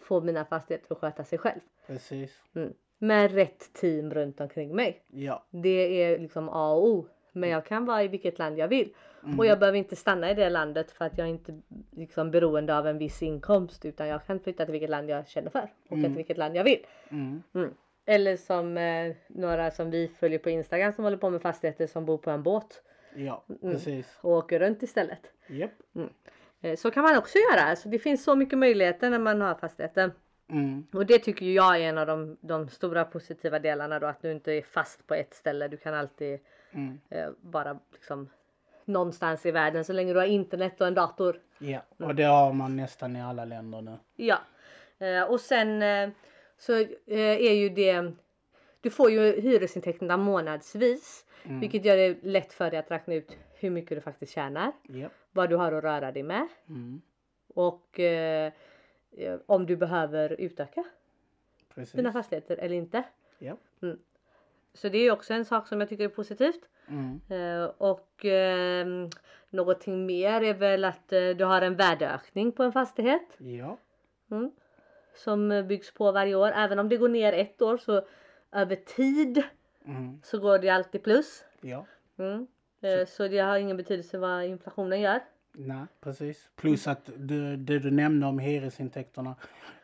få 0.00 0.20
mina 0.20 0.44
fastigheter 0.44 0.92
att 0.94 1.00
sköta 1.00 1.24
sig 1.24 1.38
själv. 1.38 1.60
Precis. 1.86 2.42
Mm. 2.54 2.72
Med 2.98 3.34
rätt 3.34 3.72
team 3.72 4.10
runt 4.14 4.40
omkring 4.40 4.76
mig. 4.76 5.02
Ja, 5.12 5.46
Det 5.50 6.02
är 6.02 6.18
liksom 6.18 6.48
A 6.48 6.72
och 6.72 6.88
O. 6.88 7.06
Men 7.32 7.50
jag 7.50 7.66
kan 7.66 7.84
vara 7.86 8.02
i 8.02 8.08
vilket 8.08 8.38
land 8.38 8.58
jag 8.58 8.68
vill. 8.68 8.94
Och 9.38 9.46
jag 9.46 9.58
behöver 9.58 9.78
inte 9.78 9.96
stanna 9.96 10.30
i 10.30 10.34
det 10.34 10.50
landet 10.50 10.90
för 10.90 11.04
att 11.04 11.18
jag 11.18 11.26
är 11.26 11.30
inte 11.30 11.60
liksom 11.90 12.30
beroende 12.30 12.78
av 12.78 12.86
en 12.86 12.98
viss 12.98 13.22
inkomst. 13.22 13.84
Utan 13.84 14.08
jag 14.08 14.26
kan 14.26 14.40
flytta 14.40 14.64
till 14.64 14.72
vilket 14.72 14.90
land 14.90 15.10
jag 15.10 15.28
känner 15.28 15.50
för. 15.50 15.72
Och 15.88 15.96
till 15.96 16.08
vilket 16.08 16.38
land 16.38 16.56
jag 16.56 16.64
vill. 16.64 16.86
mm. 17.10 17.42
Mm. 17.54 17.74
Eller 18.08 18.36
som 18.36 18.78
eh, 18.78 19.14
några 19.28 19.70
som 19.70 19.90
vi 19.90 20.08
följer 20.08 20.38
på 20.38 20.50
Instagram 20.50 20.92
som 20.92 21.04
håller 21.04 21.16
på 21.16 21.30
med 21.30 21.42
fastigheter 21.42 21.86
som 21.86 22.06
bor 22.06 22.18
på 22.18 22.30
en 22.30 22.42
båt. 22.42 22.82
ja, 23.16 23.44
precis. 23.60 24.18
Och 24.20 24.30
åker 24.30 24.58
runt 24.58 24.82
istället. 24.82 25.32
Japp. 25.48 25.70
Eh, 26.60 26.76
så 26.76 26.90
kan 26.90 27.02
man 27.02 27.18
också 27.18 27.38
göra. 27.38 27.62
Alltså, 27.62 27.88
det 27.88 27.98
finns 27.98 28.24
så 28.24 28.36
mycket 28.36 28.58
möjligheter 28.58 29.10
när 29.10 29.18
man 29.18 29.40
har 29.40 29.54
fastigheter. 29.54 30.10
Mm. 30.48 30.86
Och 30.92 31.06
det 31.06 31.18
tycker 31.18 31.46
jag 31.46 31.76
är 31.76 31.80
en 31.80 31.98
av 31.98 32.06
de, 32.06 32.36
de 32.40 32.68
stora 32.68 33.04
positiva 33.04 33.58
delarna 33.58 33.98
då. 33.98 34.06
Att 34.06 34.22
du 34.22 34.32
inte 34.32 34.52
är 34.52 34.62
fast 34.62 35.06
på 35.06 35.14
ett 35.14 35.34
ställe. 35.34 35.68
Du 35.68 35.76
kan 35.76 35.94
alltid 35.94 36.38
Mm. 36.70 37.00
eh, 37.10 37.74
liksom 37.92 38.28
någonstans 38.84 39.46
i 39.46 39.50
världen 39.50 39.84
så 39.84 39.92
länge 39.92 40.12
du 40.12 40.18
har 40.18 40.26
internet 40.26 40.80
och 40.80 40.86
en 40.86 40.94
dator. 40.94 41.40
Ja, 41.58 41.80
och 41.96 42.14
det 42.14 42.22
har 42.22 42.52
man 42.52 42.76
nästan 42.76 43.16
i 43.16 43.22
alla 43.22 43.44
länder 43.44 43.82
nu. 43.82 43.96
Ja. 44.16 44.38
Eh, 44.98 45.22
och 45.22 45.40
sen 45.40 45.82
eh, 45.82 46.10
så 46.58 46.72
eh, 46.80 46.86
är 47.20 47.52
ju 47.54 47.68
det 47.68 48.12
Du 48.80 48.90
får 48.90 49.10
ju 49.10 49.40
hyresintäkterna 49.40 50.16
månadsvis. 50.16 51.24
Vilket 51.42 51.84
gör 51.84 51.96
det 51.96 52.16
lätt 52.22 52.52
för 52.52 52.70
dig 52.70 52.78
att 52.78 52.90
räkna 52.90 53.14
ut 53.14 53.36
hur 53.54 53.70
mycket 53.70 53.96
du 53.96 54.00
faktiskt 54.00 54.32
tjänar. 54.32 54.72
Japp. 54.88 55.12
Vad 55.32 55.50
du 55.50 55.56
har 55.56 55.72
att 55.72 55.84
röra 55.84 56.12
dig 56.12 56.22
med. 56.22 56.48
Mm. 56.68 57.00
Och 57.54 58.00
eh, 59.16 59.36
om 59.46 59.66
du 59.66 59.76
behöver 59.76 60.40
utöka 60.40 60.84
Precis. 61.74 61.92
dina 61.92 62.12
fastigheter 62.12 62.56
eller 62.56 62.76
inte. 62.76 63.02
Japp. 63.38 63.60
Så 64.74 64.88
det 64.88 64.98
är 64.98 65.10
också 65.12 65.34
en 65.34 65.44
sak 65.44 65.68
som 65.68 65.80
jag 65.80 65.88
tycker 65.88 66.04
är 66.04 66.08
positivt. 66.08 66.68
Mm. 66.88 67.20
Eh, 67.28 67.70
och 67.78 68.24
eh, 68.24 68.86
någonting 69.50 70.06
mer 70.06 70.42
är 70.42 70.54
väl 70.54 70.84
att 70.84 71.12
eh, 71.12 71.28
du 71.28 71.44
har 71.44 71.62
en 71.62 71.76
värdeökning 71.76 72.52
på 72.52 72.62
en 72.62 72.72
fastighet. 72.72 73.36
Ja. 73.38 73.78
Mm. 74.30 74.50
Som 75.14 75.64
byggs 75.68 75.94
på 75.94 76.12
varje 76.12 76.34
år. 76.34 76.52
Även 76.54 76.78
om 76.78 76.88
det 76.88 76.96
går 76.96 77.08
ner 77.08 77.32
ett 77.32 77.62
år 77.62 77.76
så 77.76 78.06
över 78.52 78.76
tid 78.76 79.42
Mm. 79.84 80.20
så 80.24 80.38
går 80.38 80.58
det 80.58 80.68
alltid 80.70 81.02
plus. 81.02 81.44
Ja. 81.60 81.86
Mm. 82.18 82.46
Eh, 82.80 83.06
Så 83.06 83.28
det 83.28 83.38
har 83.38 83.58
ingen 83.58 83.76
betydelse 83.76 84.18
vad 84.18 84.44
inflationen 84.44 85.00
gör. 85.00 85.20
Nej, 85.58 85.84
precis. 86.00 86.48
Plus 86.56 86.86
att 86.86 87.10
du, 87.16 87.56
det 87.56 87.78
du 87.78 87.90
nämnde 87.90 88.26
om 88.26 88.38
hyresintäkterna. 88.38 89.34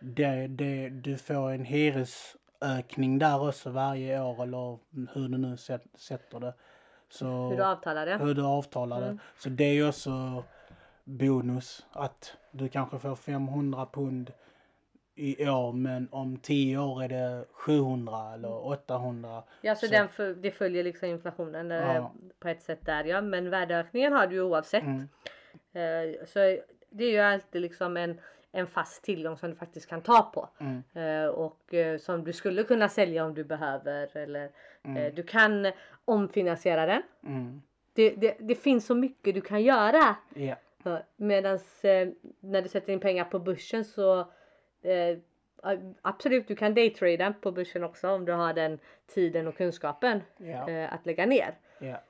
Det, 0.00 0.46
det, 0.46 0.88
du 0.88 1.16
får 1.16 1.50
en 1.50 1.64
hyresökning 1.64 3.18
där 3.18 3.48
också 3.48 3.70
varje 3.70 4.20
år 4.22 4.42
eller 4.42 4.78
hur 5.14 5.28
du 5.28 5.38
nu 5.38 5.56
sätt, 5.56 5.84
sätter 5.94 6.40
det. 6.40 6.54
Så, 7.08 7.48
Hur 7.50 7.56
du 7.56 7.64
avtalar 7.64 8.06
det. 8.06 8.16
hur 8.16 8.34
du 8.34 8.42
avtalar 8.42 9.00
det. 9.00 9.18
Så 9.38 9.48
det 9.48 9.64
är 9.64 9.72
ju 9.72 9.88
också 9.88 10.44
bonus 11.04 11.86
att 11.92 12.36
du 12.50 12.68
kanske 12.68 12.98
får 12.98 13.16
500 13.16 13.86
pund 13.92 14.32
i 15.14 15.48
år 15.48 15.72
men 15.72 16.08
om 16.10 16.36
10 16.36 16.78
år 16.78 17.02
är 17.02 17.08
det 17.08 17.44
700 17.52 18.34
eller 18.34 18.66
800. 18.66 19.42
Ja, 19.60 19.74
så, 19.74 19.86
Så- 19.86 19.92
Den 20.22 20.42
det 20.42 20.50
följer 20.50 20.84
liksom 20.84 21.08
inflationen 21.08 21.70
eh, 21.70 21.78
Ja. 21.78 22.12
på 22.40 22.48
ett 22.48 22.62
sätt 22.62 22.80
där 22.86 23.04
ja. 23.04 23.20
Men 23.20 23.50
värdeökningen 23.50 24.12
har 24.12 24.26
du 24.26 24.34
ju 24.34 24.42
oavsett. 24.42 24.82
Mm. 24.82 25.08
Eh, 25.72 26.26
Så 26.26 26.38
det 26.90 27.04
är 27.04 27.10
ju 27.10 27.18
alltid 27.18 27.62
liksom 27.62 27.96
en, 27.96 28.20
en 28.52 28.66
fast 28.66 29.04
tillgång 29.04 29.36
som 29.36 29.50
du 29.50 29.56
faktiskt 29.56 29.88
kan 29.88 30.02
ta 30.02 30.22
på. 30.22 30.48
Mm. 30.60 30.82
Eh, 30.94 31.28
Och 31.30 31.74
eh, 31.74 31.98
som 31.98 32.24
du 32.24 32.32
skulle 32.32 32.62
kunna 32.64 32.88
sälja 32.88 33.24
om 33.24 33.34
du 33.34 33.44
behöver. 33.44 34.16
Eller 34.16 34.50
Mm. 34.84 35.14
du 35.14 35.22
kan 35.22 35.72
omfinansiera 36.04 36.86
den. 36.86 37.02
Mm. 37.26 37.62
Det, 37.92 38.10
det, 38.10 38.36
det 38.40 38.54
finns 38.54 38.86
så 38.86 38.94
mycket 38.94 39.34
du 39.34 39.40
kan 39.40 39.62
göra. 39.62 40.16
Ja. 40.34 40.56
Medan 41.16 41.58
när 42.40 42.62
du 42.62 42.68
sätter 42.68 42.92
in 42.92 43.00
pengar 43.00 43.24
på 43.24 43.38
börsen 43.38 43.84
så 43.84 44.26
absolut 46.02 46.48
du 46.48 46.56
kan 46.56 46.74
daytrada 46.74 47.34
på 47.40 47.52
börsen 47.52 47.84
också 47.84 48.08
om 48.08 48.24
du 48.24 48.32
har 48.32 48.52
den 48.52 48.78
tiden 49.06 49.46
och 49.48 49.56
kunskapen 49.56 50.22
eh, 50.68 50.94
att 50.94 51.06
lägga 51.06 51.26
ner. 51.26 51.54
Ja. 51.78 52.00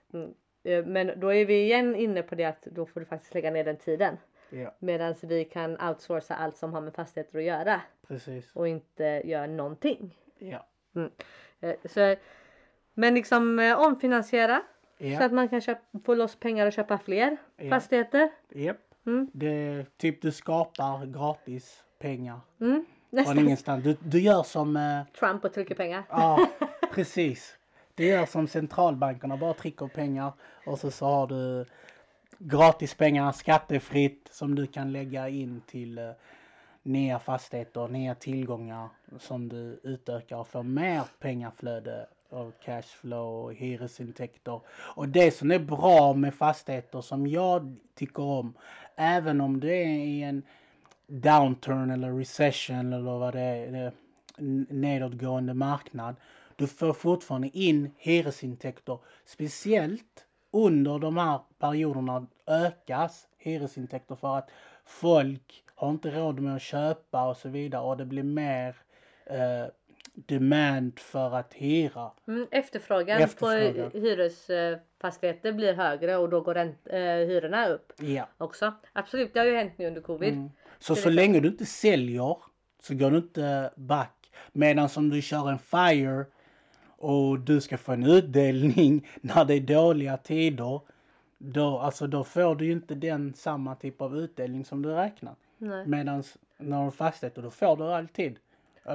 Mm. 0.64 0.78
Eh, 0.78 0.87
men 0.92 1.21
då 1.21 1.33
är 1.35 1.45
vi 1.47 1.62
igen 1.62 1.95
inne 1.97 2.23
på 2.23 2.35
det 2.35 2.45
att 2.45 2.62
då 2.62 2.87
får 2.87 3.00
du 3.00 3.07
faktiskt 3.07 3.35
lägga 3.35 3.50
ner 3.50 3.64
den 3.64 3.76
tiden. 3.76 4.16
Ja. 4.50 4.75
Medan 4.78 5.14
vi 5.23 5.45
kan 5.45 5.81
outsourca 5.81 6.35
allt 6.35 6.57
som 6.57 6.73
har 6.73 6.81
med 6.81 6.95
fastigheter 6.95 7.38
att 7.38 7.45
göra 7.45 7.81
Precis. 8.09 8.50
och 8.57 8.69
inte 8.69 9.04
göra 9.25 9.47
någonting. 9.47 10.19
Ja. 10.38 10.66
Eh, 11.61 11.75
så, 11.85 12.14
men 12.95 13.14
liksom 13.14 13.59
eh, 13.59 13.81
omfinansiera 13.81 14.62
så 14.99 15.04
Ja. 15.07 15.25
att 15.25 15.33
man 15.33 15.49
kan 15.49 15.61
köpa, 15.61 15.81
få 16.04 16.14
loss 16.14 16.37
pengar 16.37 16.66
och 16.66 16.73
köpa 16.73 16.99
fler 16.99 17.37
Ja. 17.57 17.71
fastigheter. 17.71 18.31
Japp. 18.54 18.76
Mm. 19.07 19.31
Det 19.35 19.85
typ 19.97 20.23
du 20.23 20.33
skapar 20.33 21.07
gratis 21.07 21.85
pengar 21.99 22.40
Mm. 22.61 22.85
från 23.26 23.38
ingenstans. 23.38 23.85
Du, 23.85 23.97
du 24.04 24.21
gör 24.21 24.42
som 24.42 24.76
eh, 24.76 25.04
Trump 25.19 25.45
och 25.45 25.52
trycker 25.52 25.75
pengar. 25.75 26.02
Ja, 26.09 26.47
precis. 26.95 27.59
Det 27.94 28.06
gör 28.06 28.26
som 28.26 28.49
centralbankerna, 28.49 29.37
bara 29.37 29.54
trycker 29.54 29.87
pengar 29.87 30.32
och 30.66 30.78
så, 30.78 30.90
så 30.90 31.06
har 31.06 31.26
du 31.26 31.64
gratispengar 32.38 33.32
skattefritt 33.32 34.28
som 34.32 34.54
du 34.54 34.66
kan 34.66 34.92
lägga 34.92 35.28
in 35.28 35.62
till 35.66 35.99
eh, 35.99 36.11
nya 36.82 37.18
fastigheter, 37.18 37.88
nya 37.88 38.14
tillgångar 38.14 38.88
som 39.18 39.49
du 39.49 39.80
utökar 39.82 40.37
och 40.37 40.49
får 40.49 40.62
mer 40.62 41.02
pengaflöde 41.20 42.06
och 42.28 42.61
cashflow 42.64 43.44
och 43.44 43.54
hyresintäkter. 43.54 44.61
Och 44.68 45.08
det 45.08 45.30
som 45.30 45.50
är 45.50 45.58
bra 45.58 46.14
med 46.14 46.34
fastigheter 46.34 47.00
som 47.00 47.26
jag 47.26 47.76
tycker 47.94 48.22
om, 48.22 48.54
även 48.96 49.40
om 49.40 49.61
det 49.61 49.76
är 49.76 49.99
i 49.99 50.22
en 50.22 50.42
downturn 51.06 51.90
eller 51.90 52.12
recession 52.12 52.92
eller 52.92 53.18
vad 53.18 53.34
det 53.34 53.40
är, 53.40 53.87
eh, 53.87 53.92
nedåtgående 54.68 55.54
marknad. 55.54 56.16
Du 56.56 56.66
får 56.66 56.92
fortfarande 56.92 57.49
in 57.59 57.90
hyresintäkter. 57.99 58.99
Speciellt 59.25 60.25
under 60.50 60.99
de 60.99 61.16
här 61.16 61.40
perioderna 61.59 62.26
ökas 62.47 63.26
hyresintäkter 63.38 64.14
för 64.14 64.38
att 64.38 64.50
folk 64.85 65.64
har 65.75 65.90
inte 65.90 66.11
råd 66.11 66.40
med 66.40 66.56
att 66.56 66.62
köpa 66.62 67.28
och 67.28 67.37
så 67.37 67.49
vidare 67.49 67.82
och 67.82 67.97
det 67.97 68.04
blir 68.04 68.23
mer 68.23 68.76
eh, 69.26 69.66
demand 70.14 70.99
för 70.99 71.35
att 71.35 71.54
hyra. 71.54 72.11
Mm, 72.28 72.47
efterfrågan, 72.50 73.21
Efterfrågan. 73.23 73.90
på 73.90 73.99
hyresfastigheter 73.99 75.52
blir 75.52 75.75
högre 75.75 76.16
och 76.16 76.28
då 76.28 76.40
går 76.40 76.54
rent, 76.54 76.87
eh, 76.87 76.99
hyrorna 77.00 77.68
upp 77.68 77.92
Ja. 77.99 78.28
också. 78.38 78.75
Absolut, 78.92 79.35
det 79.35 79.40
har 79.40 79.47
ju 79.47 79.56
hänt 79.56 79.73
nu 79.76 79.87
under 79.87 80.00
covid. 80.00 80.32
Mm. 80.35 80.50
Så 80.78 80.94
så 80.94 81.11
länge 81.11 81.40
du 81.40 81.49
inte 81.49 81.66
säljer 81.66 82.37
så 82.82 82.94
går 82.94 83.11
du 83.11 83.16
inte 83.16 83.71
back. 83.76 84.30
Medan 84.52 84.88
om 84.97 85.11
du 85.11 85.23
kör 85.23 85.50
en 85.50 85.59
FIRE 85.59 86.25
och 87.02 87.38
du 87.40 87.61
ska 87.61 87.78
få 87.78 87.92
en 87.92 88.06
utdelning 88.06 89.09
när 89.21 89.44
det 89.44 89.54
är 89.54 89.61
dåliga 89.61 90.16
tider. 90.16 90.80
Då, 91.38 91.78
alltså, 91.78 92.06
då 92.06 92.25
får 92.25 92.54
du 92.54 92.64
ju 92.64 92.73
inte 92.73 92.94
den 92.94 93.35
samma 93.35 93.75
typ 93.75 94.02
av 94.02 94.18
utdelning 94.18 94.64
som 94.64 94.82
du 94.82 94.88
räknar. 94.88 95.35
Medan 95.87 96.23
när 96.59 96.78
du 96.78 96.85
har 96.85 96.90
fastigheter 96.90 97.42
då 97.42 97.50
får 97.50 97.76
du 97.76 97.85
alltid. 97.85 98.37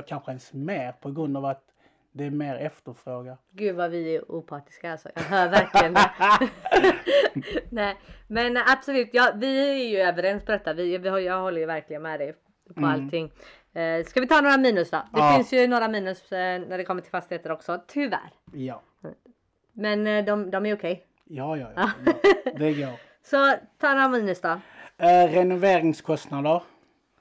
Kanske 0.08 0.32
ens 0.32 0.54
mer 0.54 0.92
på 0.92 1.12
grund 1.12 1.38
av 1.38 1.46
att 1.46 1.64
det 2.12 2.26
är 2.26 2.30
mer 2.30 2.56
efterfrågan. 2.56 3.38
Gud 3.52 3.76
vad 3.76 3.92
vi 3.92 4.16
är 4.16 4.32
opartiska 4.32 4.92
alltså. 4.92 5.10
Jag 5.16 5.22
hör 5.22 5.50
verkligen. 5.50 5.94
Nej, 7.70 7.98
men 8.28 8.58
absolut, 8.58 9.10
ja, 9.14 9.32
vi 9.36 9.70
är 9.70 9.90
ju 9.90 9.98
överens 9.98 10.46
på 10.46 10.52
detta. 10.52 10.74
Vi, 10.74 10.98
vi 10.98 11.26
jag 11.26 11.42
håller 11.42 11.60
ju 11.60 11.66
verkligen 11.66 12.02
med 12.02 12.20
dig 12.20 12.34
på 12.76 12.86
allting. 12.86 13.32
Eh, 13.78 14.06
ska 14.06 14.22
vi 14.22 14.28
ta 14.28 14.42
några 14.42 14.58
minus 14.58 14.90
då? 14.90 14.98
Det 14.98 15.20
Ja. 15.20 15.34
finns 15.36 15.54
ju 15.54 15.68
några 15.68 15.88
minus 15.88 16.32
eh, 16.32 16.62
när 16.68 16.78
det 16.78 16.84
kommer 16.84 17.02
till 17.02 17.12
fastigheter 17.12 17.52
också, 17.52 17.82
tyvärr. 17.88 18.30
Ja. 18.54 18.82
Men 19.74 20.08
eh, 20.08 20.26
de, 20.26 20.52
de 20.52 20.66
är 20.66 20.76
okej. 20.76 21.06
Ja, 21.26 21.58
ja, 21.58 21.68
ja. 21.76 21.90
ja. 22.06 22.14
Det 22.58 22.74
går. 22.74 23.00
Så 23.24 23.56
ta 23.78 23.94
några 23.94 24.08
minus 24.10 24.42
då. 24.42 24.60
Eh, 24.98 25.32
renoveringskostnader. 25.32 26.62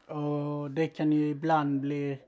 Och 0.07 0.71
det 0.71 0.87
kan 0.87 1.13
ju 1.13 1.29
ibland 1.29 1.81
bli, 1.81 2.19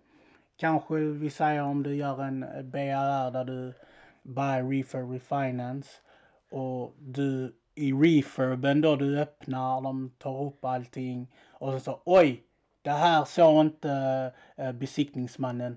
kanske 0.56 0.94
vi 0.94 1.30
säger 1.30 1.62
om 1.62 1.82
du 1.82 1.94
gör 1.96 2.22
en 2.22 2.40
BRR 2.70 3.30
där 3.30 3.44
du 3.44 3.74
buy 4.22 4.78
refurb 4.80 5.10
refinance 5.12 5.88
och 6.50 6.94
du 6.98 7.54
i 7.74 7.92
refurben 7.92 8.80
då 8.80 8.96
du 8.96 9.20
öppnar, 9.20 9.80
de 9.80 10.10
tar 10.18 10.44
upp 10.46 10.64
allting 10.64 11.34
och 11.50 11.72
så 11.72 11.80
så 11.80 12.00
oj, 12.04 12.42
det 12.82 12.90
här 12.90 13.24
såg 13.24 13.60
inte 13.60 13.90
eh, 14.56 14.72
besiktningsmannen. 14.72 15.76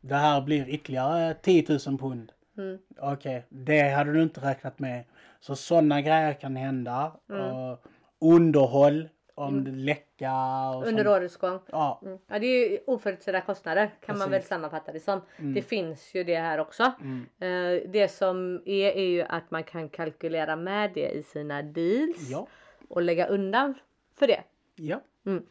Det 0.00 0.14
här 0.14 0.40
blir 0.40 0.68
ytterligare 0.68 1.34
10 1.34 1.64
000 1.86 1.98
pund. 1.98 2.32
Mm. 2.58 2.78
Okej, 2.98 3.44
det 3.48 3.88
hade 3.88 4.12
du 4.12 4.22
inte 4.22 4.40
räknat 4.40 4.78
med. 4.78 5.04
Så 5.40 5.56
sådana 5.56 6.00
grejer 6.00 6.32
kan 6.32 6.56
hända. 6.56 7.12
Mm. 7.30 7.76
Underhåll, 8.20 9.08
om 9.34 9.64
det 9.64 9.70
läcka 9.70 10.32
och 10.76 10.86
Under 10.86 11.08
årets 11.08 11.36
gång. 11.36 11.58
Ja, 11.72 12.00
Mm. 12.04 12.18
Ja, 12.26 12.38
det 12.38 12.46
är 12.46 12.70
ju 12.70 12.78
oförutsedda 12.86 13.40
kostnader 13.40 13.90
kan 14.06 14.18
man 14.18 14.30
väl 14.30 14.38
Precis. 14.38 14.48
sammanfatta 14.48 14.92
det 14.92 15.00
som. 15.00 15.20
Mm. 15.38 15.54
Det 15.54 15.62
finns 15.62 16.14
ju 16.14 16.24
det 16.24 16.36
här 16.36 16.58
också. 16.60 16.92
Mm. 17.00 17.26
Eh, 17.40 17.90
det 17.90 18.08
som 18.08 18.62
är 18.66 18.90
är 18.96 19.06
ju 19.08 19.22
att 19.22 19.50
man 19.50 19.64
kan 19.64 19.88
kalkylera 19.88 20.56
med 20.56 20.90
det 20.94 21.10
i 21.10 21.22
sina 21.22 21.62
deals 21.62 22.30
ja, 22.30 22.46
och 22.88 23.02
lägga 23.02 23.26
undan 23.26 23.74
för 24.18 24.26
det. 24.26 24.42
ja, 24.76 25.00
Mm. 25.26 25.38
Eh, 25.38 25.44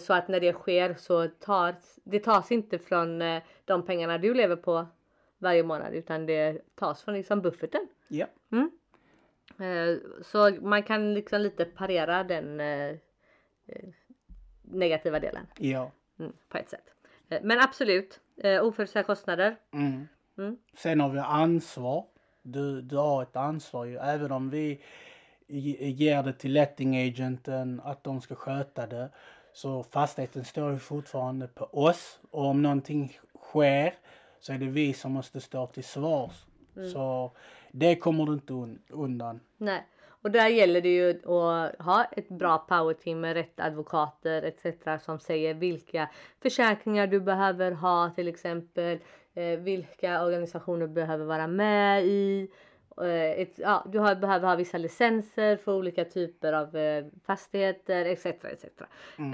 Så 0.00 0.14
att 0.14 0.28
när 0.28 0.40
det 0.40 0.52
sker 0.52 0.94
så 0.94 1.28
tas 1.28 1.98
det 2.04 2.20
tas 2.20 2.52
inte 2.52 2.78
från 2.78 3.22
eh, 3.22 3.42
de 3.64 3.82
pengarna 3.86 4.18
du 4.18 4.34
lever 4.34 4.56
på 4.56 4.86
varje 5.38 5.62
månad 5.62 5.94
utan 5.94 6.26
det 6.26 6.60
tas 6.74 7.02
från 7.02 7.14
liksom 7.14 7.40
bufferten. 7.42 7.88
ja, 8.08 8.26
Eh, 9.58 9.96
Så 10.22 10.50
man 10.60 10.82
kan 10.82 11.14
liksom 11.14 11.40
lite 11.40 11.64
parera 11.64 12.24
den 12.24 12.60
eh, 12.60 12.88
eh, 13.66 13.88
negativa 14.62 15.20
delen 15.20 15.46
ja. 15.58 15.90
mm, 16.18 16.32
på 16.48 16.58
ett 16.58 16.68
sätt. 16.70 16.94
Eh, 17.28 17.40
Men 17.42 17.60
absolut, 17.60 18.20
eh, 18.36 18.64
oförutsedda 18.64 19.02
kostnader. 19.02 19.56
Mm. 19.72 20.08
Mm. 20.38 20.56
Sen 20.74 21.00
har 21.00 21.10
vi 21.10 21.18
ansvar. 21.18 22.04
Du, 22.42 22.80
du 22.82 22.96
har 22.96 23.22
ett 23.22 23.36
ansvar 23.36 23.84
ju. 23.84 23.96
Även 23.96 24.32
om 24.32 24.50
vi 24.50 24.82
ge- 25.46 25.88
ger 25.88 26.22
det 26.22 26.32
till 26.32 26.52
letting 26.52 27.08
agenten 27.08 27.80
att 27.84 28.04
de 28.04 28.20
ska 28.20 28.34
sköta 28.34 28.86
det. 28.86 29.10
Så 29.60 29.82
fastigheten 29.82 30.44
står 30.44 30.70
ju 30.72 30.78
fortfarande 30.78 31.46
på 31.48 31.64
oss. 31.64 32.20
Och 32.30 32.44
om 32.44 32.62
någonting 32.62 33.18
sker 33.42 33.94
så 34.40 34.52
är 34.52 34.58
det 34.58 34.66
vi 34.66 34.92
som 34.92 35.12
måste 35.12 35.40
stå 35.40 35.66
till 35.66 35.84
svars. 35.84 36.44
Så 36.92 37.30
det 37.72 37.96
kommer 37.96 38.26
du 38.26 38.32
inte 38.32 38.52
un- 38.52 38.78
undan. 38.90 39.40
Nej. 39.56 39.86
Och 40.22 40.30
där 40.30 40.48
gäller 40.48 40.80
det 40.80 40.88
ju 40.88 41.10
att 41.10 41.86
ha 41.86 42.04
ett 42.04 42.28
bra 42.28 42.58
powerteam 42.58 43.20
med 43.20 43.34
rätt 43.34 43.60
advokater 43.60 44.42
etc. 44.42 45.04
som 45.04 45.18
säger 45.18 45.54
vilka 45.54 46.10
försäkringar 46.42 47.06
du 47.06 47.20
behöver 47.20 47.72
ha 47.72 48.10
till 48.10 48.28
exempel. 48.28 48.98
Eh, 49.34 49.58
vilka 49.58 50.24
organisationer 50.24 50.86
du 50.86 50.92
behöver 50.92 51.24
vara 51.24 51.46
med 51.46 52.04
i. 52.04 52.50
Eh, 52.98 53.40
ett, 53.40 53.58
ja, 53.58 53.84
du 53.92 53.98
har, 53.98 54.14
behöver 54.14 54.48
ha 54.48 54.56
vissa 54.56 54.78
licenser 54.78 55.56
för 55.56 55.72
olika 55.72 56.04
typer 56.04 56.52
av 56.52 56.76
eh, 56.76 57.04
fastigheter 57.26 58.04
etc. 58.04 58.26
etc. 58.26 58.64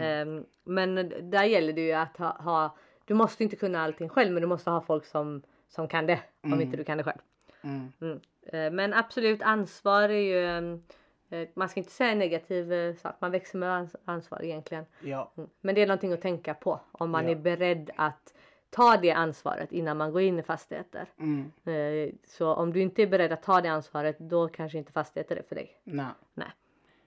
Eh, 0.00 0.26
men 0.64 1.12
där 1.30 1.44
gäller 1.44 1.72
det 1.72 1.80
ju 1.80 1.92
att 1.92 2.16
ha, 2.16 2.28
ha 2.42 2.76
du 3.04 3.14
måste 3.14 3.42
inte 3.42 3.56
kunna 3.56 3.80
allting 3.84 4.08
själv 4.08 4.32
men 4.32 4.40
du 4.40 4.46
måste 4.46 4.70
ha 4.70 4.80
folk 4.80 5.04
som 5.06 5.42
som 5.68 5.88
kan 5.88 6.06
det 6.06 6.20
om 6.42 6.52
Mm. 6.52 6.60
inte 6.64 6.76
du 6.76 6.84
kan 6.84 6.98
det 6.98 7.04
själv. 7.04 7.18
Mm. 7.62 7.92
Mm. 8.00 8.20
Eh, 8.46 8.70
Men 8.72 8.94
absolut 8.94 9.42
ansvar 9.42 10.02
är 10.02 10.08
ju 10.08 10.46
mm, 10.46 10.82
eh, 11.30 11.48
man 11.54 11.68
ska 11.68 11.80
inte 11.80 11.92
säga 11.92 12.14
negativ 12.14 12.72
eh, 12.72 12.94
sak, 12.94 13.14
man 13.18 13.30
växer 13.30 13.58
med 13.58 13.68
ans- 13.68 13.96
ansvar 14.04 14.42
egentligen. 14.44 14.84
Ja. 15.00 15.32
Mm. 15.36 15.50
Men 15.60 15.74
det 15.74 15.82
är 15.82 15.86
någonting 15.86 16.12
att 16.12 16.22
tänka 16.22 16.54
på 16.54 16.80
om 16.92 17.10
man 17.10 17.24
Ja. 17.24 17.30
är 17.30 17.34
beredd 17.34 17.90
att 17.96 18.34
ta 18.76 18.96
det 18.96 19.10
ansvaret 19.10 19.72
innan 19.72 19.96
man 19.96 20.12
går 20.12 20.22
in 20.22 20.38
i 20.38 20.42
fastigheter. 20.42 21.06
Mm. 21.18 21.52
Eh, 21.64 22.14
Så 22.24 22.54
om 22.54 22.72
du 22.72 22.80
inte 22.80 23.02
är 23.02 23.06
beredd 23.06 23.32
att 23.32 23.42
ta 23.42 23.60
det 23.60 23.68
ansvaret 23.68 24.18
då 24.18 24.48
kanske 24.48 24.78
inte 24.78 24.92
fastigheter 24.92 25.36
är 25.36 25.42
för 25.42 25.54
dig. 25.54 25.80
Nej. 25.84 26.06
Nej. 26.34 26.48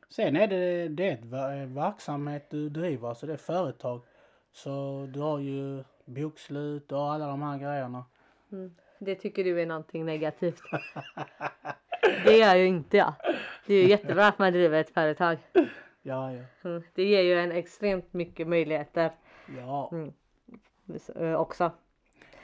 Sen 0.09 0.35
är 0.35 0.47
det, 0.47 0.87
det 0.87 1.09
är 1.09 1.65
verksamhet 1.65 2.49
du 2.49 2.69
driver, 2.69 3.09
alltså 3.09 3.25
det 3.25 3.33
är 3.33 3.37
företag. 3.37 4.01
Så 4.51 5.05
du 5.13 5.19
har 5.19 5.39
ju 5.39 5.83
bokslut 6.05 6.91
och 6.91 7.11
alla 7.13 7.27
de 7.27 7.41
här 7.41 7.57
grejerna. 7.57 8.05
Det 8.99 9.15
tycker 9.15 9.43
du 9.43 9.61
är 9.61 9.65
någonting 9.65 10.05
negativt. 10.05 10.61
det 12.25 12.37
gör 12.37 12.55
ju 12.55 12.65
inte 12.65 12.97
jag. 12.97 13.13
Det 13.65 13.73
är 13.73 13.81
ju 13.83 13.89
jättebra 13.89 14.27
att 14.27 14.39
man 14.39 14.53
driver 14.53 14.81
ett 14.81 14.89
företag. 14.89 15.37
Ja, 16.01 16.33
ja. 16.33 16.43
Mm. 16.63 16.83
Det 16.93 17.03
ger 17.03 17.21
ju 17.21 17.39
en 17.39 17.51
extremt 17.51 18.13
mycket 18.13 18.47
möjligheter 18.47 19.11
ja. 19.57 19.89
Mm. 19.91 20.13
Eh, 21.15 21.33
också. 21.33 21.71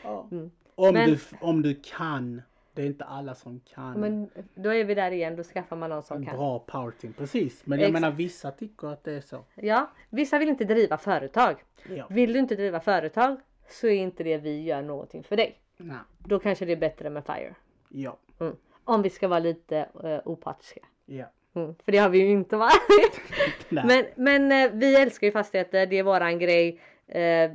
ja. 0.04 0.28
Mm. 0.32 0.52
Om, 0.75 0.94
Men- 0.94 1.10
du, 1.10 1.18
om 1.42 1.62
du 1.62 1.80
kan. 1.84 2.42
Det 2.74 2.82
är 2.82 2.86
inte 2.86 3.04
alla 3.06 3.36
som 3.36 3.60
kan. 3.60 4.00
Men 4.00 4.30
då 4.56 4.74
är 4.74 4.84
vi 4.84 4.96
där 4.96 5.12
igen, 5.12 5.36
då 5.36 5.44
skaffar 5.44 5.75
man 5.75 5.90
någon 5.90 6.04
som 6.04 6.18
en 6.18 6.25
kan. 6.25 6.38
bra 6.38 6.60
powerteam. 6.60 7.14
Precis. 7.14 7.66
Men 7.66 7.80
jag 7.80 7.90
Exakt. 7.90 8.02
menar 8.02 8.16
vissa 8.16 8.52
tycker 8.52 8.88
att 8.88 9.04
det 9.04 9.14
är 9.14 9.22
så. 9.22 9.46
Ja, 9.56 9.92
vissa 10.10 10.40
vill 10.40 10.50
inte 10.50 10.64
driva 10.66 10.98
företag. 10.98 11.56
Ja. 11.90 12.06
Vill 12.10 12.34
du 12.34 12.40
inte 12.40 12.56
driva 12.56 12.80
företag 12.80 13.38
så 13.70 13.88
är 13.88 13.92
inte 13.96 14.24
det 14.24 14.38
vi 14.38 14.64
gör 14.64 14.82
någonting 14.82 15.24
för 15.24 15.38
dig. 15.38 15.60
Nej. 15.78 15.98
Då 16.18 16.40
kanske 16.40 16.66
det 16.66 16.72
är 16.72 16.78
bättre 16.78 17.10
med 17.10 17.25
FIRE. 17.25 17.56
Ja. 17.90 18.18
Mm. 18.40 18.56
Om 18.84 19.02
vi 19.02 19.10
ska 19.10 19.28
vara 19.28 19.40
lite 19.40 19.90
uh, 20.04 20.20
opartiska. 20.25 20.82
Ja. 21.06 21.25
Mm. 21.54 21.75
För 21.86 21.92
det 21.92 21.98
har 21.98 22.10
vi 22.10 22.18
ju 22.20 22.30
inte 22.32 22.58
varit. 22.58 23.22
Men 23.70 24.06
men 24.16 24.52
eh, 24.52 24.72
vi 24.74 24.96
älskar 24.96 25.28
ju 25.28 25.32
fastigheter, 25.32 25.86
det 25.86 25.96
är 26.00 26.04
våran 26.04 26.40
grej. 26.40 26.80
Eh, 27.08 27.52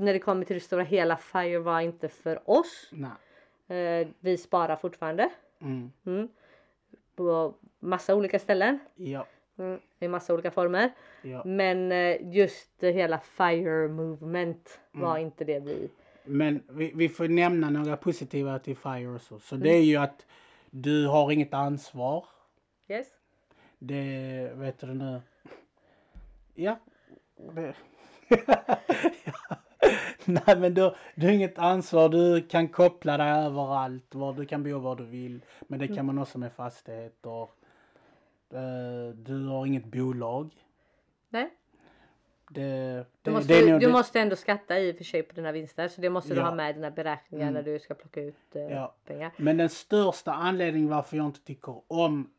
när 0.00 0.12
det 0.12 0.18
kommer 0.18 0.44
till 0.44 0.54
det 0.54 0.60
stora 0.60 0.82
hela, 0.82 1.16
FIRE 1.16 1.58
var 1.58 1.80
inte 1.80 2.08
för 2.08 2.50
oss. 2.50 2.90
Nej. 2.92 3.10
Eh, 3.78 4.08
vi 4.20 4.36
sparar 4.36 4.76
fortfarande. 4.76 5.30
Mm. 5.60 5.92
Mm. 6.06 6.28
På 7.16 7.54
massa 7.78 8.14
olika 8.14 8.38
ställen. 8.38 8.78
Ja. 8.94 9.26
Mm. 9.58 9.80
I 10.00 10.08
massa 10.08 10.34
olika 10.34 10.50
former. 10.50 10.90
Ja. 11.22 11.42
Men 11.44 11.92
eh, 11.92 12.16
just 12.34 12.68
det 12.78 12.90
hela 12.92 13.18
FIRE 13.18 13.88
movement 13.88 14.80
var 14.90 15.10
Mm. 15.16 15.26
inte 15.26 15.44
det 15.44 15.60
vi... 15.60 15.90
Men 16.24 16.62
vi, 16.68 16.92
vi 16.94 17.08
får 17.08 17.28
nämna 17.28 17.70
några 17.70 17.96
positiva 17.96 18.58
till 18.58 18.76
FIRE 18.76 19.08
och 19.08 19.20
så. 19.20 19.54
Mm. 19.54 19.62
det 19.62 19.70
är 19.76 19.82
ju 19.82 19.96
att 19.96 20.26
du 20.70 21.06
har 21.06 21.30
inget 21.32 21.54
ansvar. 21.54 22.24
Yes. 22.88 23.06
Det 23.78 24.52
vet 24.54 24.78
du 24.78 24.86
nu. 24.86 25.20
Ja. 26.54 26.78
Det. 27.54 27.74
Nej 30.24 30.56
men 30.58 30.74
du, 30.74 30.94
du 31.14 31.26
har 31.26 31.32
inget 31.32 31.58
ansvar. 31.58 32.08
Du 32.08 32.42
kan 32.48 32.68
koppla 32.68 33.16
dig 33.16 33.30
överallt. 33.30 34.14
Var 34.14 34.32
du 34.32 34.46
kan 34.46 34.62
bo 34.62 34.78
var 34.78 34.96
du 34.96 35.04
vill. 35.04 35.44
Men 35.60 35.78
det 35.78 35.88
kan 35.88 36.06
man 36.06 36.18
också 36.18 36.38
med 36.38 36.52
fastigheter. 36.52 37.42
Eh, 38.52 39.14
Du 39.14 39.46
har 39.46 39.66
inget 39.66 39.84
bolag. 39.84 40.50
Nej. 41.28 41.50
Det, 42.50 42.60
det, 42.62 43.04
Du, 43.22 43.30
måste, 43.30 43.54
det 43.54 43.72
nog 43.72 43.80
du 43.80 43.92
måste 43.92 44.20
ändå 44.20 44.36
skatta 44.36 44.78
i 44.80 44.92
och 44.92 44.96
för 44.96 45.04
sig 45.04 45.22
på 45.22 45.34
dina 45.34 45.52
vinster. 45.52 45.88
Så 45.88 46.00
det 46.00 46.10
måste 46.10 46.34
du 46.34 46.40
Ja. 46.40 46.44
ha 46.46 46.54
med 46.54 46.70
i 46.70 46.72
dina 46.72 46.90
beräkningar 46.90 47.48
Mm. 47.48 47.54
när 47.54 47.72
du 47.72 47.78
ska 47.78 47.94
plocka 47.94 48.20
ut 48.20 48.56
eh, 48.56 48.62
Ja. 48.62 48.94
pengar. 49.04 49.32
Men 49.36 49.56
den 49.56 49.68
största 49.68 50.32
anledningen 50.32 50.88
varför 50.88 51.16
jag 51.16 51.26
inte 51.26 51.40
tycker 51.40 51.80
om, 51.88 52.30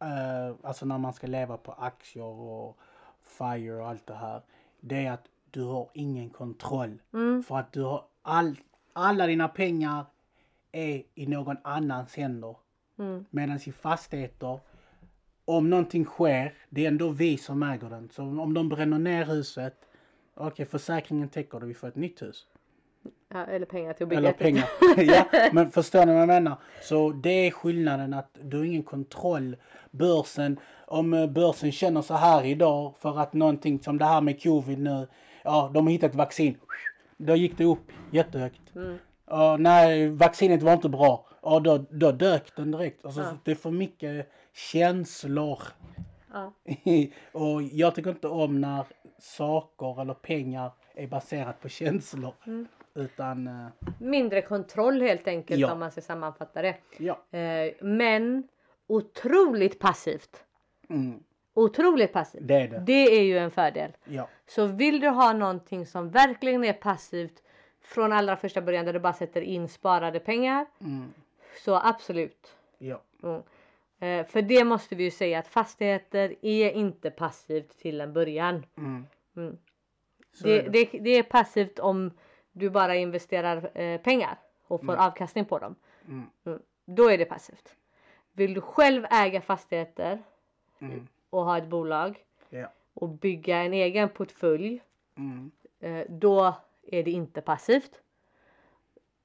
eh, 0.00 0.54
alltså 0.62 0.86
när 0.86 0.98
man 0.98 1.12
ska 1.12 1.26
leva 1.26 1.56
på 1.56 1.72
aktier 1.72 2.24
och 2.24 2.78
FIRE 3.22 3.74
och 3.80 3.88
allt 3.88 4.06
det 4.06 4.14
här. 4.14 4.42
Det 4.80 5.06
är 5.06 5.12
att 5.12 5.26
du 5.54 5.62
har 5.62 5.90
ingen 5.92 6.30
kontroll. 6.30 6.98
Mm. 7.14 7.42
För 7.42 7.58
att 7.58 7.72
du 7.72 7.82
har 7.82 8.04
all, 8.22 8.56
alla 8.92 9.26
dina 9.26 9.48
pengar 9.48 10.06
är 10.72 11.02
i 11.14 11.26
någon 11.26 11.56
annans 11.64 12.16
händer. 12.16 12.56
Mm. 12.98 13.24
Medan 13.30 13.60
i 13.66 13.72
fastigheter, 13.72 14.60
om 15.44 15.70
någonting 15.70 16.04
sker, 16.04 16.54
det 16.68 16.84
är 16.84 16.88
ändå 16.88 17.08
vi 17.08 17.38
som 17.38 17.62
äger 17.62 17.90
den. 17.90 18.08
Så 18.12 18.22
om 18.22 18.54
de 18.54 18.68
bränner 18.68 18.98
ner 18.98 19.24
huset, 19.24 19.74
okej 20.34 20.66
försäkringen 20.66 21.28
täcker 21.28 21.60
det, 21.60 21.66
vi 21.66 21.74
får 21.74 21.88
ett 21.88 21.96
nytt 21.96 22.22
hus. 22.22 22.46
Ja, 23.28 23.44
eller 23.44 23.66
pengar 23.66 23.92
till 23.92 24.02
att 24.04 24.08
bygga 24.08 24.18
Eller 24.18 24.32
pengar. 24.32 24.68
ja, 24.96 25.50
men 25.52 25.70
förstår 25.70 26.06
ni 26.06 26.12
vad 26.12 26.20
jag 26.20 26.28
menar? 26.28 26.56
Så 26.82 27.10
det 27.10 27.46
är 27.46 27.50
skillnaden 27.50 28.14
att 28.14 28.38
du 28.42 28.56
har 28.56 28.64
ingen 28.64 28.82
kontroll. 28.82 29.56
Börsen, 29.90 30.58
om 30.86 31.14
eh, 31.14 31.26
börsen 31.26 31.72
känner 31.72 32.02
så 32.02 32.14
här 32.14 32.44
idag 32.44 32.94
för 32.98 33.18
att 33.18 33.32
någonting 33.32 33.82
som 33.82 33.98
det 33.98 34.04
här 34.04 34.20
med 34.20 34.42
covid 34.42 34.78
nu, 34.78 35.06
ja 35.44 35.70
de 35.74 35.86
har 35.86 35.92
hittat 35.92 36.14
vaccin. 36.14 36.56
Då 37.16 37.36
gick 37.36 37.58
det 37.58 37.64
upp 37.64 37.92
jättehögt. 38.10 38.74
Mm. 38.76 38.98
Ja, 39.26 39.56
nej, 39.56 40.08
vaccinet 40.08 40.62
var 40.62 40.72
inte 40.72 40.88
bra. 40.88 41.26
Ja, 41.42 41.60
då, 41.60 41.78
då 41.90 42.12
dök 42.12 42.56
den 42.56 42.70
direkt. 42.70 43.04
Alltså, 43.04 43.20
Ja. 43.20 43.36
Det 43.44 43.50
är 43.50 43.54
för 43.54 43.70
mycket 43.70 44.30
känslor. 44.52 45.58
Ja. 46.32 46.52
och 47.32 47.62
jag 47.62 47.94
tycker 47.94 48.10
inte 48.10 48.28
om 48.28 48.60
när 48.60 48.84
saker 49.18 50.00
eller 50.00 50.14
pengar 50.14 50.72
är 50.94 51.06
baserat 51.06 51.60
på 51.60 51.68
känslor. 51.68 52.34
Mm. 52.46 52.66
Utan, 52.94 53.46
eh, 53.46 53.66
Mindre 53.98 54.42
kontroll 54.42 55.00
helt 55.02 55.28
enkelt 55.28 55.60
Ja. 55.60 55.72
om 55.72 55.78
man 55.78 55.90
ska 55.90 56.00
sammanfatta 56.00 56.62
det. 56.62 56.76
ja. 56.98 57.38
Eh, 57.38 57.72
men 57.80 58.48
otroligt 58.86 59.78
passivt. 59.78 60.44
Mm, 60.88 61.22
Otroligt 61.54 62.12
passivt. 62.12 62.42
det 62.46 62.54
är 62.54 62.68
det. 62.68 62.78
Det 62.78 63.18
är 63.18 63.22
ju 63.22 63.38
en 63.38 63.50
fördel. 63.50 63.92
Ja. 64.04 64.28
Så 64.46 64.66
vill 64.66 65.00
du 65.00 65.08
ha 65.08 65.32
någonting 65.32 65.86
som 65.86 66.10
verkligen 66.10 66.64
är 66.64 66.72
passivt 66.72 67.42
från 67.80 68.12
allra 68.12 68.36
första 68.36 68.60
början 68.60 68.84
där 68.84 68.92
du 68.92 68.98
bara 68.98 69.12
sätter 69.12 69.40
in 69.42 69.68
sparade 69.68 70.20
pengar. 70.20 70.66
Mm, 70.80 71.12
Så 71.64 71.74
absolut. 71.84 72.56
ja. 72.78 73.00
Mm. 73.22 73.42
Eh, 73.98 74.26
för 74.26 74.42
det 74.42 74.64
måste 74.64 74.94
vi 74.94 75.04
ju 75.04 75.10
säga 75.10 75.38
att 75.38 75.48
fastigheter 75.48 76.34
är 76.42 76.70
inte 76.70 77.10
passivt 77.10 77.78
till 77.78 78.00
en 78.00 78.12
början. 78.12 78.66
Mm. 78.76 79.06
Mm. 79.36 79.58
Det, 80.42 80.58
är 80.58 80.62
det. 80.62 80.70
det, 80.70 80.98
det 80.98 81.10
är 81.10 81.22
passivt 81.22 81.78
om 81.78 82.10
du 82.52 82.70
bara 82.70 82.94
investerar 82.96 83.78
eh, 83.78 84.00
pengar 84.00 84.36
och 84.66 84.84
får 84.84 84.96
avkastning 84.96 85.44
på 85.44 85.58
dem. 85.58 85.74
Mm, 86.08 86.26
Mm. 86.44 86.58
Då 86.84 87.08
är 87.10 87.18
det 87.18 87.24
passivt. 87.24 87.74
Vill 88.32 88.54
du 88.54 88.60
själv 88.60 89.06
äga 89.10 89.40
fastigheter 89.40 90.22
mm, 90.78 91.08
och 91.34 91.44
ha 91.44 91.58
ett 91.58 91.66
bolag 91.68 92.24
ja. 92.48 92.72
och 92.94 93.08
bygga 93.08 93.56
en 93.58 93.72
egen 93.72 94.08
portfölj. 94.08 94.82
Mm, 95.16 95.50
Eh, 95.80 96.04
då 96.08 96.54
är 96.82 97.02
det 97.02 97.10
inte 97.10 97.40
passivt. 97.40 98.00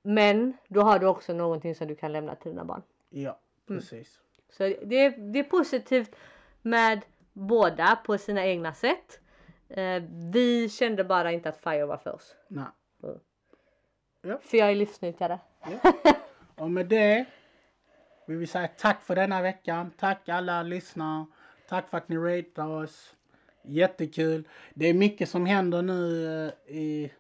Men 0.02 0.54
då 0.68 0.82
har 0.82 1.00
du 1.00 1.06
också 1.08 1.34
någonting 1.34 1.76
som 1.76 1.88
du 1.88 1.96
kan 1.96 2.12
lämna 2.12 2.36
till 2.36 2.52
dina 2.52 2.66
barn. 2.66 2.82
ja, 3.10 3.40
Mm. 3.70 3.80
precis. 3.82 4.20
Så 4.50 4.64
det 4.64 4.96
är, 5.06 5.12
det 5.18 5.40
är 5.40 5.44
positivt 5.44 6.16
med 6.62 7.02
båda 7.34 7.96
på 8.06 8.18
sina 8.18 8.46
egna 8.46 8.74
sätt. 8.74 9.20
Eh, 9.70 10.04
vi 10.34 10.70
kände 10.70 11.04
bara 11.04 11.32
inte 11.32 11.50
att 11.50 11.58
FIRE 11.58 11.86
var 11.86 11.98
för 11.98 12.14
oss. 12.16 12.36
Nej. 12.48 12.66
För 14.42 14.58
jag 14.58 14.72
är 14.72 14.76
livsnyttjare. 14.76 15.40
Och 16.56 16.72
med 16.72 16.86
det 16.88 17.26
vill 18.28 18.38
vi 18.38 18.48
säga 18.48 18.68
tack 18.78 19.02
för 19.04 19.16
denna 19.16 19.42
veckan. 19.42 19.92
Tack 19.98 20.30
alla 20.30 20.64
lyssnare. 20.64 21.26
Tack 21.70 21.90
för 21.90 21.98
att 21.98 22.10
ni 22.10 22.18
ratear 22.18 22.68
oss. 22.84 23.16
Jättekul. 23.64 24.48
Det 24.74 24.86
är 24.88 24.94
mycket 24.94 25.30
som 25.30 25.46
händer 25.46 25.82
nu 25.82 26.26
eh, 26.68 26.76
i, 26.76 27.12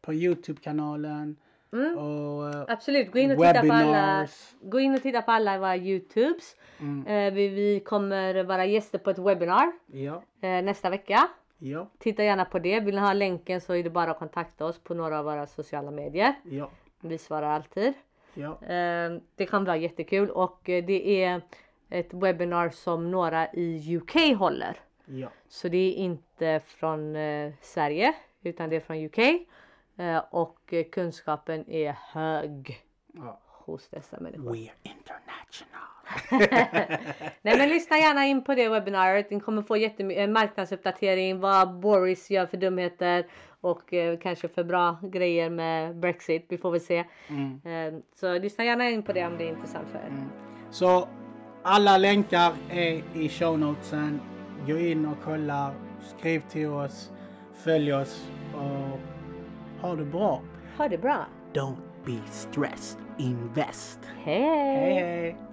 på 0.00 0.14
Youtube-kanalen. 0.14 1.36
Mm. 1.72 1.98
Och 1.98 2.48
eh, 2.54 2.64
Absolut, 2.68 3.12
gå 3.12 3.18
in 3.18 3.30
och 3.30 3.36
titta 3.38 3.60
på 3.62 3.72
alla, 3.72 4.28
gå 4.60 4.80
in 4.80 4.94
och 4.94 5.02
titta 5.02 5.22
på 5.22 5.30
alla 5.30 5.58
våra 5.58 5.76
Youtubes. 5.76 6.56
Mm. 6.80 7.06
Eh, 7.06 7.34
vi, 7.34 7.48
vi 7.48 7.80
kommer 7.80 8.44
vara 8.44 8.66
gäster 8.66 8.98
på 8.98 9.10
ett 9.10 9.18
webinar 9.18 9.72
Ja, 9.86 10.22
eh, 10.40 10.62
nästa 10.62 10.90
vecka. 10.90 11.28
ja, 11.58 11.88
Titta 11.98 12.24
gärna 12.24 12.44
på 12.44 12.58
det. 12.58 12.80
Vill 12.80 12.94
ni 12.94 13.00
ha 13.00 13.12
länken 13.12 13.60
så 13.60 13.72
är 13.74 13.82
det 13.82 13.90
bara 13.90 14.10
att 14.10 14.18
kontakta 14.18 14.64
oss 14.64 14.78
på 14.78 14.94
några 14.94 15.18
av 15.18 15.24
våra 15.24 15.46
sociala 15.46 15.90
medier. 15.90 16.34
ja, 16.44 16.70
Vi 17.00 17.18
svarar 17.18 17.50
alltid. 17.50 17.92
Eh, 18.36 19.20
det 19.36 19.46
kommer 19.46 19.66
vara 19.66 19.76
jättekul 19.76 20.30
och 20.30 20.68
eh, 20.68 20.84
det 20.84 21.22
är 21.24 21.40
ett 21.90 22.14
webinar 22.14 22.68
som 22.68 23.10
några 23.10 23.52
i 23.52 23.96
UK 23.96 24.38
håller. 24.38 24.80
ja. 25.04 25.28
Så 25.48 25.68
det 25.68 25.78
är 25.78 25.92
inte 25.92 26.60
från 26.66 27.16
eh, 27.16 27.52
Sverige 27.60 28.14
utan 28.42 28.70
det 28.70 28.76
är 28.76 28.80
från 28.80 29.04
UK. 29.04 29.18
Eh, 29.96 30.24
och 30.30 30.72
eh, 30.72 30.84
kunskapen 30.84 31.70
är 31.70 31.96
hög 32.12 32.82
ja. 33.14 33.40
hos 33.44 33.88
dessa 33.88 34.20
människor. 34.20 34.54
We're 34.54 34.70
international. 34.82 35.88
Nej 37.42 37.58
men 37.58 37.68
lyssna 37.68 37.98
gärna 37.98 38.26
in 38.26 38.44
på 38.44 38.54
det 38.54 38.68
webbinariet. 38.68 39.30
Ni 39.30 39.40
kommer 39.40 39.62
få 39.62 39.76
jättemycket 39.76 40.24
en 40.24 40.32
marknadsuppdatering 40.32 41.40
vad 41.40 41.80
Boris 41.80 42.30
gör 42.30 42.46
för 42.46 42.56
dumheter 42.56 43.26
och 43.60 43.92
eh, 43.94 44.18
kanske 44.18 44.48
för 44.48 44.64
bra 44.64 44.98
grejer 45.02 45.50
med 45.50 45.96
Brexit. 45.96 46.46
Vi 46.48 46.58
får 46.58 46.70
väl 46.70 46.80
se. 46.80 47.04
Mm. 47.28 47.60
Eh, 47.64 48.00
så 48.14 48.38
lyssna 48.38 48.64
gärna 48.64 48.90
in 48.90 49.02
på 49.02 49.12
det 49.12 49.26
om 49.26 49.38
det 49.38 49.44
är 49.44 49.48
intressant 49.48 49.88
för 49.88 49.98
er. 49.98 50.06
Mm. 50.06 50.28
Så 50.70 51.08
alla 51.68 51.98
länkar 51.98 52.52
är 52.70 53.02
i 53.14 53.28
show 53.28 53.58
notesen. 53.58 54.20
Gå 54.66 54.78
in 54.78 55.06
och 55.06 55.16
kolla, 55.24 55.72
skriv 56.00 56.42
till 56.50 56.68
oss, 56.68 57.10
följ 57.54 57.92
oss 57.92 58.30
och 58.54 59.00
ha 59.82 59.96
det 59.96 60.04
bra. 60.04 60.42
Ha 60.76 60.88
det 60.88 60.98
bra. 60.98 61.26
Don't 61.54 61.76
be 62.04 62.18
stressed, 62.30 63.00
invest. 63.18 63.98
Hej! 64.24 64.42
Hej 64.42 64.94
hej! 64.94 65.47